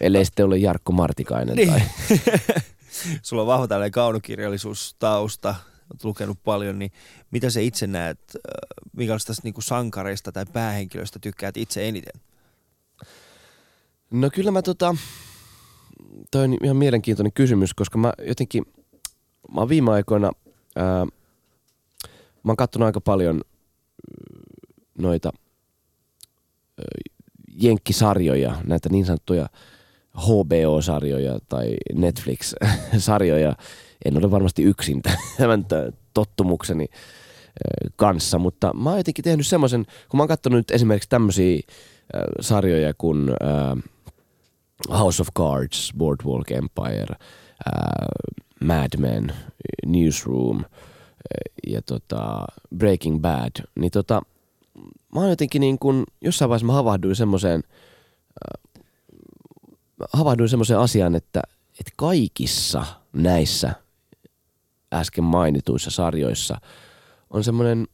[0.00, 1.68] Ellei sitten ole Jarkko Martikainen Niin.
[1.70, 1.80] tai
[3.22, 5.54] Sulla on vahva tällainen kaunokirjallisuustausta,
[5.90, 6.92] olet lukenut paljon, niin
[7.30, 8.40] mitä sä itse näet, äh,
[8.92, 12.20] minkälaista niinku sankareista tai päähenkilöistä tykkäät itse eniten?
[14.10, 14.96] No kyllä mä tota,
[16.30, 18.64] toi on ihan mielenkiintoinen kysymys, koska mä jotenkin,
[19.54, 20.32] mä oon viime aikoina,
[20.76, 21.04] ää,
[22.42, 23.40] mä oon kattonut aika paljon
[24.98, 25.32] noita
[27.60, 29.46] jenkkisarjoja, näitä niin sanottuja
[30.16, 33.56] HBO-sarjoja tai Netflix-sarjoja.
[34.04, 35.02] En ole varmasti yksin
[35.38, 35.64] tämän
[36.14, 36.86] tottumukseni
[37.96, 41.60] kanssa, mutta mä oon jotenkin tehnyt semmoisen, kun mä oon katsonut esimerkiksi tämmöisiä
[42.40, 43.30] sarjoja kuin
[44.98, 47.16] House of Cards, Boardwalk Empire,
[48.64, 49.32] Mad Men,
[49.86, 50.64] Newsroom
[51.66, 52.44] ja tota
[52.76, 54.22] Breaking Bad, niin tota,
[55.14, 57.62] mä oon jotenkin niin kuin, jossain vaiheessa mä havahduin semmoiseen,
[60.12, 61.42] havahduin semmoiseen asiaan, että,
[61.80, 63.74] että kaikissa näissä
[64.92, 66.60] äsken mainituissa sarjoissa
[67.30, 67.86] on semmoinen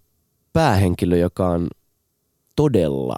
[0.53, 1.69] päähenkilö, joka on
[2.57, 3.17] todella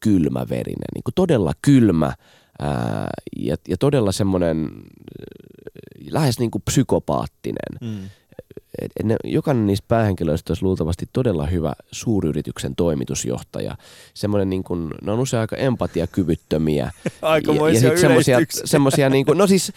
[0.00, 2.12] kylmäverinen, niin kuin todella kylmä
[2.58, 4.70] ää, ja, ja todella semmoinen
[6.10, 7.78] lähes niin kuin psykopaattinen.
[7.80, 8.08] Mm.
[8.82, 13.76] Et, et ne, jokainen niistä päähenkilöistä olisi luultavasti todella hyvä suuryrityksen toimitusjohtaja.
[14.14, 16.90] Semmoinen niin kuin, ne on usein aika empatiakyvyttömiä.
[17.22, 19.72] Aikamoisia ja, ja semmoisia, semmoisia niin kuin, no siis,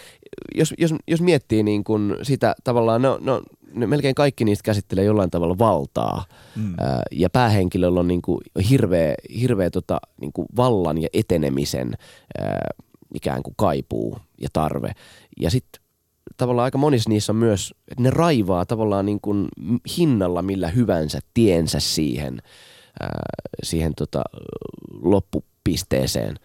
[0.56, 3.42] jos, jos, jos miettii niin kuin sitä tavallaan, no, no
[3.74, 6.26] ne melkein kaikki niistä käsittelee jollain tavalla valtaa.
[6.56, 6.74] Mm.
[6.80, 11.94] Ää, ja päähenkilöllä on niin kuin hirveä, hirveä tota, niin kuin vallan ja etenemisen
[12.40, 12.70] ää,
[13.14, 14.92] ikään kuin kaipuu ja tarve.
[15.42, 15.85] Ja sitten
[16.38, 19.48] tavallaan aika monissa niissä on myös, että ne raivaa tavallaan niin kuin
[19.98, 22.42] hinnalla millä hyvänsä tiensä siihen,
[23.00, 23.22] ää,
[23.64, 24.24] siihen tota,
[25.02, 26.36] loppupisteeseen.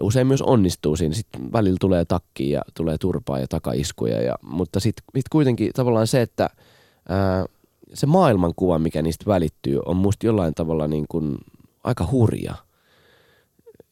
[0.00, 1.14] Ja usein myös onnistuu siinä.
[1.14, 4.22] Sitten välillä tulee takki ja tulee turpaa ja takaiskuja.
[4.22, 6.50] Ja, mutta sitten sit kuitenkin tavallaan se, että
[7.08, 7.46] ää,
[7.94, 11.38] se maailmankuva, mikä niistä välittyy, on musta jollain tavalla niin kuin
[11.84, 12.54] aika hurja.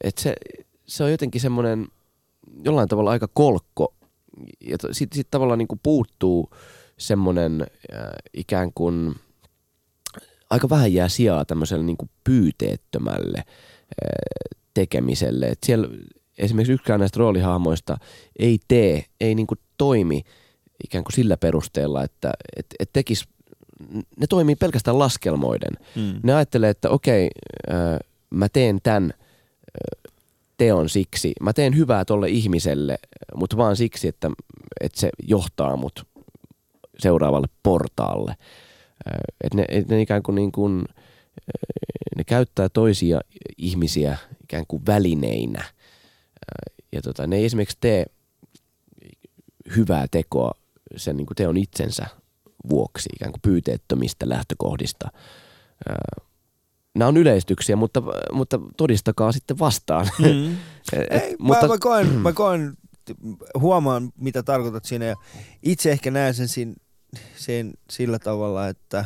[0.05, 0.35] Et se,
[0.87, 1.89] se on jotenkin semmoinen
[2.65, 3.95] jollain tavalla aika kolkko
[4.61, 6.51] ja sitten sit tavallaan niin kuin puuttuu
[6.99, 9.15] semmoinen äh, ikään kuin
[10.51, 13.45] aika vähän jää sijaa tämmöiselle niin kuin pyyteettömälle äh,
[14.75, 15.47] tekemiselle.
[15.47, 15.89] Et siellä
[16.39, 17.99] esimerkiksi yksikään näistä roolihahmoista
[18.39, 20.23] ei tee, ei niin kuin toimi
[20.85, 23.29] ikään kuin sillä perusteella, että et, et tekis,
[23.93, 25.73] ne toimii pelkästään laskelmoiden.
[25.97, 26.21] Mm.
[26.23, 27.31] Ne ajattelee, että okei,
[27.71, 27.99] äh,
[28.31, 29.13] mä teen tämän
[30.61, 31.33] teon siksi.
[31.41, 32.99] Mä teen hyvää tolle ihmiselle,
[33.35, 34.31] mutta vaan siksi, että,
[34.81, 36.07] että se johtaa mut
[36.99, 38.35] seuraavalle portaalle.
[39.45, 40.85] Että ne, et ne ikään kuin, niin kuin
[42.17, 43.21] ne käyttää toisia
[43.59, 45.65] ihmisiä ikään kuin välineinä.
[46.93, 48.05] Ja tota, ne ei esimerkiksi tee
[49.77, 50.51] hyvää tekoa
[50.97, 52.07] sen niin kuin teon itsensä
[52.71, 55.09] vuoksi, ikään kuin pyyteettömistä lähtökohdista.
[56.95, 60.09] Nämä on yleistyksiä, mutta, mutta todistakaa sitten vastaan.
[60.19, 60.53] Mm.
[60.93, 62.75] Et, Ei, mutta, mä, mä, koen, mä koen,
[63.61, 65.17] huomaan mitä tarkoitat siinä ja
[65.63, 66.77] itse ehkä näen sen, sin,
[67.37, 69.05] sen sillä tavalla, että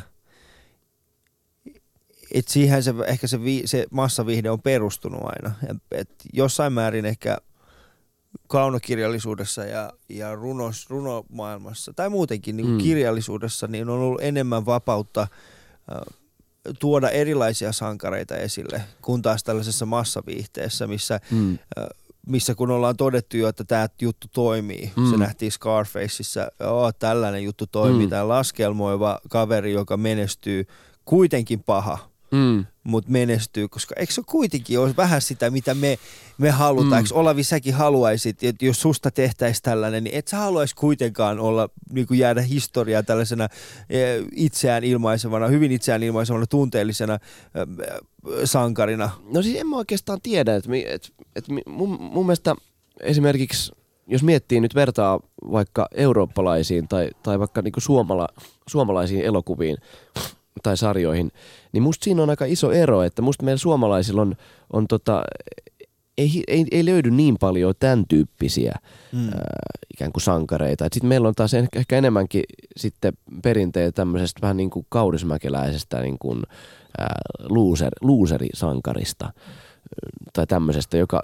[2.34, 5.54] et siihen se, ehkä se, vi, se massavihde on perustunut aina.
[5.90, 7.38] Et, jossain määrin ehkä
[8.48, 12.72] kaunokirjallisuudessa ja, ja runos, runomaailmassa tai muutenkin niin Mm.
[12.72, 12.78] mm.
[12.78, 16.18] kirjallisuudessa niin on ollut enemmän vapautta äh,
[16.78, 21.58] tuoda erilaisia sankareita esille, kun taas tällaisessa massaviihteessä, missä mm,
[22.26, 24.92] missä kun ollaan todettu jo, että tämä juttu toimii.
[24.96, 25.10] Mm.
[25.10, 28.06] Se nähtiin Scarfaceissa, joo, tällainen juttu toimii.
[28.06, 28.10] Mm.
[28.10, 30.66] Tämä laskelmoiva kaveri, joka menestyy,
[31.04, 31.98] kuitenkin paha,
[32.34, 35.98] mm, mutta menestyy, koska eikö se kuitenkin ole vähän sitä, mitä me,
[36.38, 37.02] me halutaan.
[37.02, 37.04] Mm.
[37.04, 41.68] Eikö Olavi säkin haluaisit, että jos susta tehtäisiin tällainen, niin et sä haluaisi kuitenkaan olla,
[41.92, 43.48] niin kuin jäädä historiaan tällaisena
[43.90, 47.18] eh, itseään ilmaisevana, hyvin itseään ilmaisevana, tunteellisena
[48.44, 49.10] sankarina.
[49.32, 52.54] No siis en mä oikeastaan tiedä, että mi- et, et mi- mun, mun mielestä
[53.00, 53.72] esimerkiksi,
[54.06, 55.20] jos miettii nyt vertaa
[55.52, 58.28] vaikka eurooppalaisiin tai, tai vaikka niinku suomala,
[58.68, 59.76] suomalaisiin elokuviin
[60.62, 61.30] tai sarjoihin,
[61.72, 64.34] niin musta siinä on aika iso ero, että musta meillä suomalaisilla on,
[64.72, 65.22] on tota,
[66.18, 68.74] ei, ei, ei löydy niin paljon tämän tyyppisiä
[69.12, 69.28] Mm.
[69.28, 70.84] ää, ikään kuin sankareita.
[70.84, 72.42] Sitten meillä on taas ehkä, ehkä enemmänkin
[72.76, 76.42] sitten perinteet tämmöisestä vähän niin kuin kaurismäkeläisestä niin kuin,
[76.98, 79.32] ää, loser, looserisankarista
[80.32, 81.22] tai tämmöisestä, joka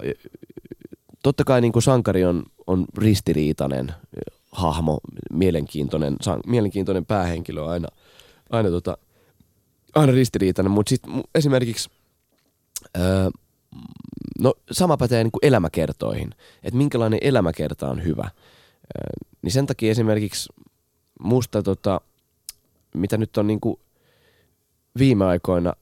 [1.23, 3.93] totta kai niin kuin sankari on, on ristiriitainen
[4.51, 4.99] hahmo,
[5.33, 7.87] mielenkiintoinen, san, mielenkiintoinen päähenkilö aina,
[8.49, 8.97] aina, tota,
[9.95, 11.89] aina ristiriitainen, mutta sitten esimerkiksi
[12.97, 13.29] öö,
[14.39, 18.23] no sama pätee niin kuin elämäkertoihin, että minkälainen elämäkerta on hyvä.
[18.23, 20.53] Öö, niin sen takia esimerkiksi
[21.19, 22.01] musta tota,
[22.95, 23.79] mitä nyt on niin kuin
[24.99, 25.73] viime aikoina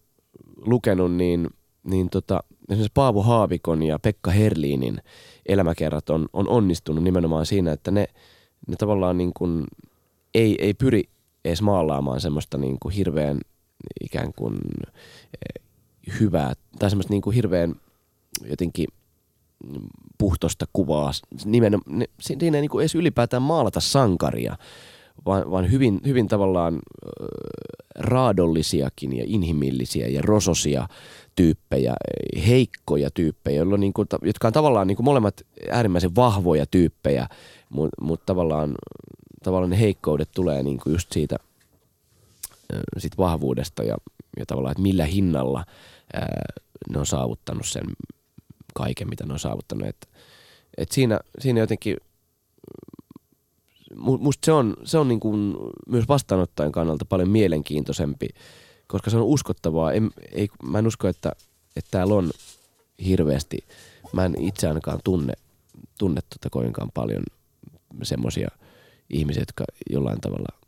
[0.57, 1.49] lukenut, niin,
[1.83, 5.01] niin tota, esimerkiksi Paavo Haavikon ja Pekka Herliinin
[5.45, 8.07] elämäkerrat on, on onnistunut nimenomaan siinä, että ne,
[8.67, 9.65] ne tavallaan niin kuin
[10.33, 11.03] ei, ei pyri
[11.45, 13.39] edes maalaamaan semmoista niin kuin hirveän
[14.01, 14.57] ikään kuin
[15.33, 15.63] eh,
[16.19, 17.75] hyvää tai semmoista niin kuin hirveän
[18.45, 18.87] jotenkin
[20.17, 21.11] puhtosta kuvaa.
[21.45, 24.57] Nimen, ne, siinä ei niin kuin edes ylipäätään maalata sankaria,
[25.25, 27.25] vaan, vaan hyvin, hyvin tavallaan ö,
[27.95, 30.87] raadollisiakin ja inhimillisiä ja rososia
[31.35, 31.95] tyyppejä,
[32.47, 37.27] heikkoja tyyppejä, joilla on niin kuin, jotka on tavallaan niin kuin molemmat äärimmäisen vahvoja tyyppejä,
[37.69, 38.75] mutta mut tavallaan,
[39.43, 41.35] tavallaan ne heikkoudet tulee niin kuin just siitä
[42.73, 43.97] ö, siitä vahvuudesta ja,
[44.39, 45.65] ja tavallaan, että millä hinnalla
[46.13, 46.43] ää,
[46.89, 47.83] ne on saavuttanut sen
[48.73, 49.87] kaiken, mitä ne on saavuttanut.
[49.87, 50.09] Et,
[50.77, 51.97] et siinä, siinä jotenkin,
[53.95, 55.55] musta se on, se on niin kuin
[55.87, 58.27] myös vastaanottajan kannalta paljon mielenkiintoisempi,
[58.87, 59.93] koska se on uskottavaa.
[59.93, 61.31] En, ei, mä en usko, että,
[61.75, 62.31] että täällä on
[63.05, 63.57] hirveästi,
[64.13, 65.33] mä en itse ainakaan tunne,
[65.99, 67.23] tunne tota kovinkaan paljon
[68.03, 68.49] semmoisia
[69.09, 70.59] ihmisiä, jotka jollain tavalla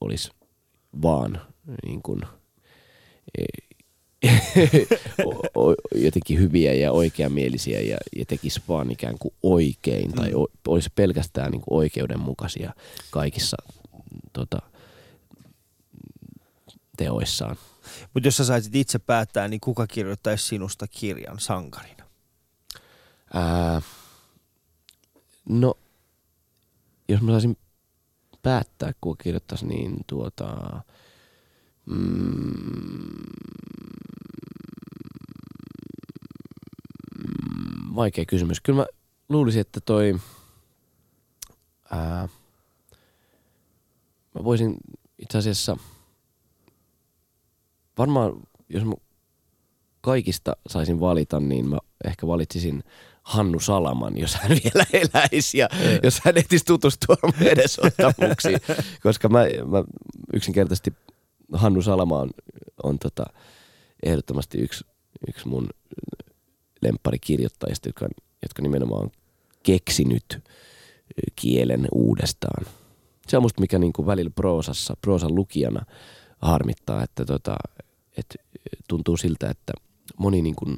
[0.00, 0.30] olisi
[1.02, 1.40] vaan
[1.86, 2.20] niin kuin,
[6.04, 10.36] jotenkin hyviä ja oikeamielisiä ja, ja tekisi vaan ikään kuin oikein tai mm.
[10.36, 12.74] o, olisi pelkästään niin kuin oikeudenmukaisia
[13.10, 13.56] kaikissa
[14.32, 14.58] tota,
[16.96, 17.56] teoissaan.
[18.14, 22.04] Mutta jos sä saisit itse päättää, niin kuka kirjoittaisi sinusta kirjan sankarina?
[23.34, 23.82] Ää,
[25.48, 25.74] no,
[27.08, 27.56] jos mä saisin
[28.42, 30.80] päättää, kuka kirjoittaisi, niin tuota...
[31.86, 33.22] Mm,
[37.94, 38.60] vaikea kysymys.
[38.60, 38.86] Kyllä mä
[39.28, 40.20] luulisin, että toi...
[41.90, 42.28] Ää,
[44.34, 44.76] mä voisin
[45.18, 45.76] itse asiassa...
[47.98, 48.94] Varmaan, jos mä
[50.00, 52.84] kaikista saisin valita, niin mä ehkä valitsisin
[53.22, 56.00] Hannu Salaman, jos hän vielä eläisi ja yeah.
[56.02, 57.16] jos hän ehtisi tutustua
[57.52, 58.60] edesottamuksiin.
[59.02, 59.84] Koska mä, mä
[60.32, 60.92] yksinkertaisesti
[61.52, 62.30] Hannu Salama on,
[62.82, 63.24] on tota,
[64.02, 64.84] ehdottomasti yksi,
[65.28, 65.68] yksi mun
[66.82, 68.08] lempparikirjoittajista, jotka,
[68.42, 69.10] jotka nimenomaan on
[69.62, 70.40] keksinyt
[71.36, 72.66] kielen uudestaan.
[73.28, 75.86] Se on musta mikä niin kuin välillä proosassa, proosan lukijana
[76.38, 77.56] harmittaa, että tota,
[78.16, 78.36] et
[78.88, 79.72] tuntuu siltä, että
[80.18, 80.76] moni niin kuin,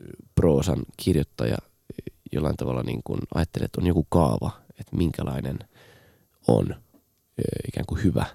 [0.00, 1.56] nykyproosan kirjoittaja
[2.32, 5.58] jollain tavalla niin kuin ajattelee, että on joku kaava, että minkälainen
[6.48, 6.74] on
[7.68, 8.26] ikään kuin hyvä,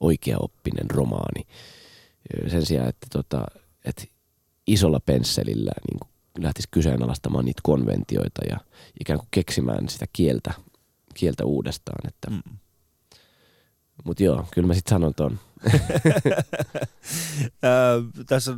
[0.00, 1.46] oikeaoppinen romaani.
[2.50, 3.44] Sen sijaan, että, tota,
[3.84, 4.04] että
[4.66, 8.56] isolla pensselillä niin kuin lähtisi kyseenalaistamaan niitä konventioita ja
[9.00, 10.54] ikään kuin keksimään sitä kieltä,
[11.14, 12.08] kieltä uudestaan.
[12.08, 12.30] Että.
[12.30, 12.58] Mm.
[14.04, 15.38] Mutta joo, kyllä mä sitten sanon ton.
[18.26, 18.56] Tässä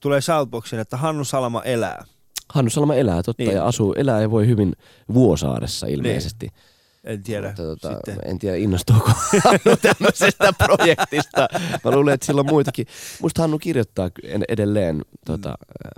[0.00, 2.04] tulee shoutboxin, että Hannu Salama elää.
[2.48, 3.54] Hannu Salama elää, totta, niin.
[3.54, 4.72] ja asuu, elää ja voi hyvin
[5.14, 6.46] Vuosaaressa ilmeisesti.
[6.46, 6.78] Niin.
[7.04, 7.48] En tiedä.
[7.48, 9.10] Mutta, tota, en tiedä, innostuuko
[9.44, 11.48] Hannu tämmöisestä projektista.
[11.84, 12.86] Mä luulen, että sillä on muitakin.
[13.22, 14.10] Musta Hannu kirjoittaa
[14.48, 15.90] edelleen tota, mm.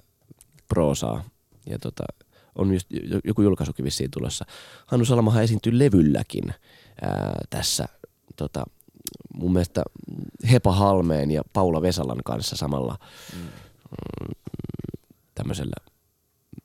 [0.69, 1.25] proosaa.
[1.67, 2.05] Ja tota,
[2.55, 2.89] on just
[3.25, 4.45] joku julkaisukin vissiin tulossa.
[4.87, 6.55] Hannu Salamahan esiintyy levylläkin
[7.03, 7.89] ää, tässä
[8.37, 8.65] tota,
[9.35, 9.83] mun mielestä
[10.51, 12.97] Hepa Halmeen ja Paula Vesalan kanssa samalla
[13.37, 13.49] mm.
[13.91, 14.34] Mm
[15.34, 15.91] tämmöisellä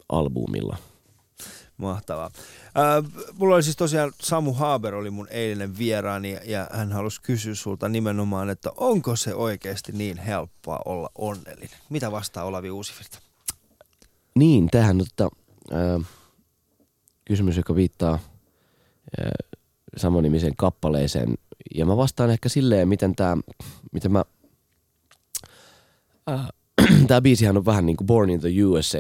[0.10, 0.78] albumilla–
[1.78, 2.32] Mahtavaa.
[2.78, 7.56] Äh, mulla oli siis tosiaan Samu Haber oli mun eilinen vieraani ja hän halusi kysyä
[7.56, 11.78] sulta nimenomaan, että onko se oikeasti niin helppoa olla onnellinen?
[11.90, 13.20] Mitä vastaa Olavi Uusivirta?
[14.36, 15.30] Niin, tähän tota,
[15.74, 16.08] äh,
[17.26, 19.32] kysymys, joka viittaa äh,
[19.98, 21.36] samonimiseen kappaleeseen.
[21.76, 23.38] Ja mä vastaan ehkä silleen, miten tää,
[23.92, 24.26] miten mä,
[26.30, 26.48] äh,
[27.08, 29.00] tää biisihän on vähän niin kuin Born in the USA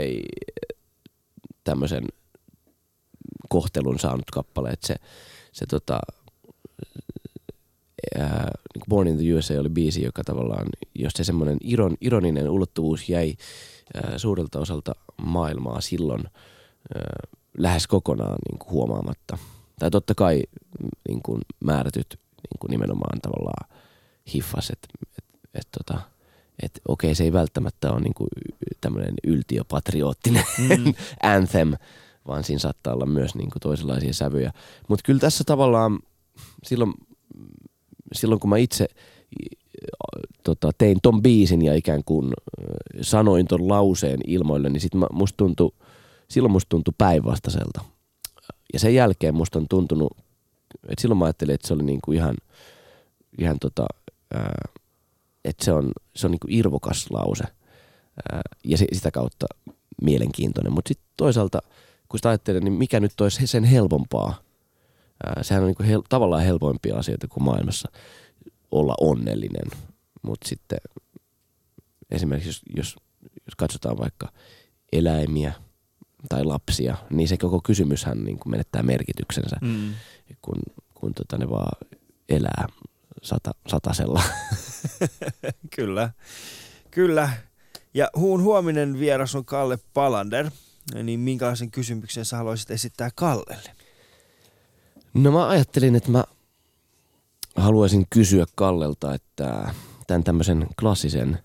[1.63, 2.07] tämmöisen
[3.49, 4.95] kohtelun saanut kappale, että se,
[5.51, 5.99] se tota,
[8.19, 12.49] ää, niin Born in the USA oli biisi, joka tavallaan, jos se semmoinen iron, ironinen
[12.49, 13.35] ulottuvuus jäi
[13.93, 16.23] ää, suurelta osalta maailmaa silloin
[16.95, 17.03] ää,
[17.57, 19.37] lähes kokonaan niin kuin huomaamatta.
[19.79, 20.43] Tai totta kai
[21.07, 23.69] niin kuin määrätyt niin kuin nimenomaan tavallaan
[24.33, 25.23] hiffas, että et,
[25.53, 26.01] et, tota,
[26.63, 28.29] et, okei se ei välttämättä ole niin kuin
[28.81, 30.93] tämmöinen yltiöpatriottinen mm.
[31.23, 31.73] anthem,
[32.27, 34.51] vaan siinä saattaa olla myös niin kuin toisenlaisia sävyjä.
[34.89, 35.99] Mutta kyllä tässä tavallaan
[36.63, 36.93] silloin,
[38.13, 38.87] silloin kun mä itse
[40.43, 42.33] tota, tein ton biisin ja ikään kuin
[43.01, 45.71] sanoin ton lauseen ilmoille, niin sit mä, musta tuntui,
[46.27, 47.81] silloin musta tuntui päinvastaiselta.
[48.73, 50.17] Ja sen jälkeen musta on tuntunut,
[50.83, 52.35] että silloin mä ajattelin, että se oli niin kuin ihan,
[53.37, 53.85] ihan tota,
[54.33, 54.65] ää,
[55.45, 57.43] että se on, se on niin kuin irvokas lause
[58.31, 59.45] ää, ja se, sitä kautta
[60.01, 60.73] mielenkiintoinen.
[60.73, 61.59] Mutta sitten toisaalta–
[62.09, 64.41] kun sitä ajattelee, niin mikä nyt olisi sen helpompaa.
[65.25, 67.91] Ää, sehän on niin hel- tavallaan helpoimpia asioita kuin maailmassa
[68.71, 69.71] olla onnellinen.
[70.21, 70.79] Mutta sitten
[72.11, 72.95] esimerkiksi jos, jos,
[73.45, 74.31] jos katsotaan vaikka
[74.93, 75.53] eläimiä
[76.29, 79.93] tai lapsia, niin se koko kysymyshän niin kuin menettää merkityksensä, mm.
[80.41, 80.55] kun,
[80.93, 81.87] kun tota ne vaan
[82.29, 82.67] elää
[83.25, 84.21] sata, satasella.
[85.75, 86.09] Kyllä,
[86.91, 87.29] kyllä.
[87.93, 90.51] Ja huun huominen vieras on Kalle Palander–
[91.03, 93.71] niin minkälaisen kysymyksen sä haluaisit esittää Kallelle?
[95.13, 96.23] No mä ajattelin, että mä
[97.55, 99.73] haluaisin kysyä Kallelta, että
[100.07, 101.39] tämän tämmöisen klassisen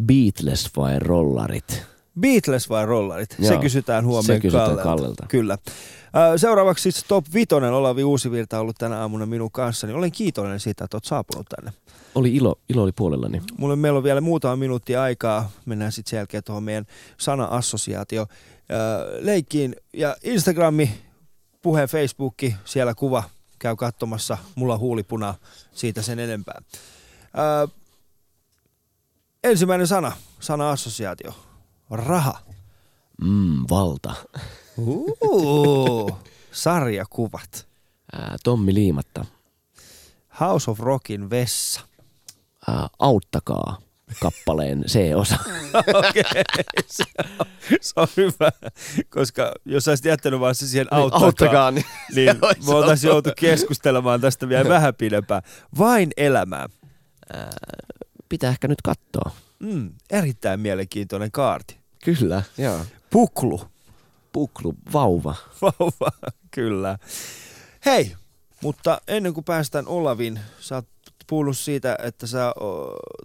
[0.00, 1.82] Beatles vai rollarit?
[2.20, 3.36] Beatles vai rollarit?
[3.38, 4.82] Joo, se kysytään se huomenna kysytään Kallelta.
[4.82, 5.26] Kallelta.
[5.28, 5.58] Kyllä.
[6.36, 9.92] Seuraavaksi siis Top Vitonen, Olavi Uusivirta on ollut tänä aamuna minun kanssani.
[9.92, 11.72] Olen kiitollinen siitä, että olet saapunut tänne.
[12.14, 13.42] Oli ilo, ilo oli puolellani.
[13.58, 15.50] Mulle meillä on vielä muutama minuutti aikaa.
[15.66, 16.86] Mennään sitten sen jälkeen tuohon meidän
[17.18, 18.26] sana-assosiaatio
[19.20, 19.76] leikkiin.
[19.92, 20.90] Ja Instagrami,
[21.62, 23.22] puheen Facebookki, siellä kuva.
[23.58, 24.38] Käy katsomassa.
[24.54, 25.34] Mulla on huulipuna
[25.72, 26.62] siitä sen enempää.
[27.64, 27.68] Ö,
[29.44, 31.34] ensimmäinen sana, sana-assosiaatio.
[31.90, 32.40] Raha.
[33.22, 34.14] Mm, valta.
[34.76, 36.18] Uh,
[36.52, 37.68] sarjakuvat.
[38.12, 39.24] Ää, Tommi Liimatta.
[40.40, 41.80] House of Rockin vessa.
[42.68, 43.78] Ää, auttakaa
[44.20, 45.38] kappaleen C-osa.
[46.08, 46.22] Okei,
[46.86, 47.04] se,
[47.38, 47.46] on,
[47.80, 48.50] se on hyvä,
[49.08, 51.84] koska jos olisit jättänyt vaan se siihen auttakaa, auttakaa niin,
[52.14, 52.36] niin
[52.66, 55.42] me oltaisiin joutu keskustelemaan tästä vielä vähän pidempään.
[55.78, 56.68] Vain elämää.
[57.32, 57.50] Ää,
[58.28, 59.30] pitää ehkä nyt katsoa.
[59.58, 61.79] Mm, erittäin mielenkiintoinen kaarti.
[62.04, 62.80] Kyllä, joo.
[63.10, 63.60] Puklu.
[64.32, 65.34] Puklu, vauva.
[65.62, 66.10] Vauva,
[66.50, 66.98] kyllä.
[67.84, 68.16] Hei,
[68.62, 70.86] mutta ennen kuin päästään Olavin, sä oot
[71.26, 72.54] puhunut siitä, että sä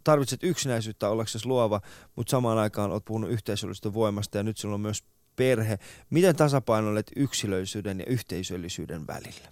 [0.03, 1.81] tarvitset yksinäisyyttä ollaksesi luova,
[2.15, 5.03] mutta samaan aikaan oot puhunut yhteisöllisestä voimasta ja nyt sulla on myös
[5.35, 5.79] perhe.
[6.09, 9.49] Miten tasapainoilet yksilöllisyyden ja yhteisöllisyyden välillä?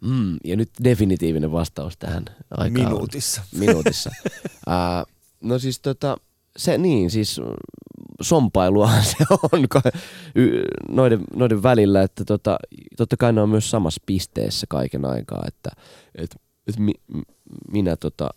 [0.00, 2.72] Mm, ja nyt definitiivinen vastaus tähän aikaan.
[2.72, 3.42] Minuutissa.
[3.58, 4.10] Minuutissa.
[4.66, 5.04] Ää,
[5.40, 6.16] no siis tota,
[6.56, 7.40] se niin, siis
[8.20, 9.64] sompailuahan se on
[10.88, 12.58] noiden, noiden välillä, että tota,
[12.96, 15.70] totta kai ne on myös samassa pisteessä kaiken aikaa, että
[16.14, 16.92] et, et mi,
[17.72, 18.30] minä tota,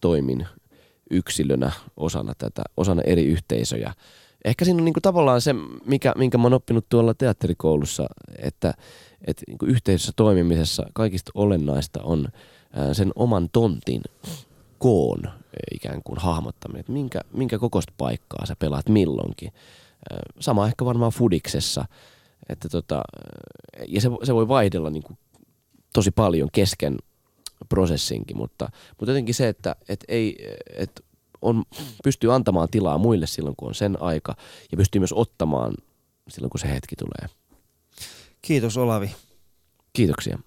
[0.00, 0.46] toimin
[1.10, 3.94] yksilönä osana tätä, osana eri yhteisöjä.
[4.44, 8.06] Ehkä siinä on niinku tavallaan se, mikä, minkä mä oon oppinut tuolla teatterikoulussa,
[8.38, 8.74] että,
[9.26, 12.28] että niinku yhteisössä toimimisessa kaikista olennaista on
[12.92, 14.02] sen oman tontin
[14.78, 15.22] koon
[15.74, 19.52] ikään kuin hahmottaminen, että minkä, minkä kokoista paikkaa sä pelaat milloinkin.
[20.10, 21.84] Ää, Sama ehkä varmaan fudiksessa,
[22.48, 23.02] että tota,
[23.76, 25.18] eh, ja se, se voi vaihdella niin kuin
[25.92, 26.96] tosi paljon kesken
[27.68, 28.68] prosessinkin, mutta,
[28.98, 30.36] mutta jotenkin se, että et ei,
[30.76, 31.04] et
[31.42, 31.64] on,
[32.04, 34.36] pystyy antamaan tilaa muille silloin, kun on sen aika,
[34.70, 35.74] ja pystyy myös ottamaan
[36.28, 37.36] silloin, kun se hetki tulee.
[38.42, 39.10] Kiitos Olavi.
[39.92, 40.36] Kiitoksia.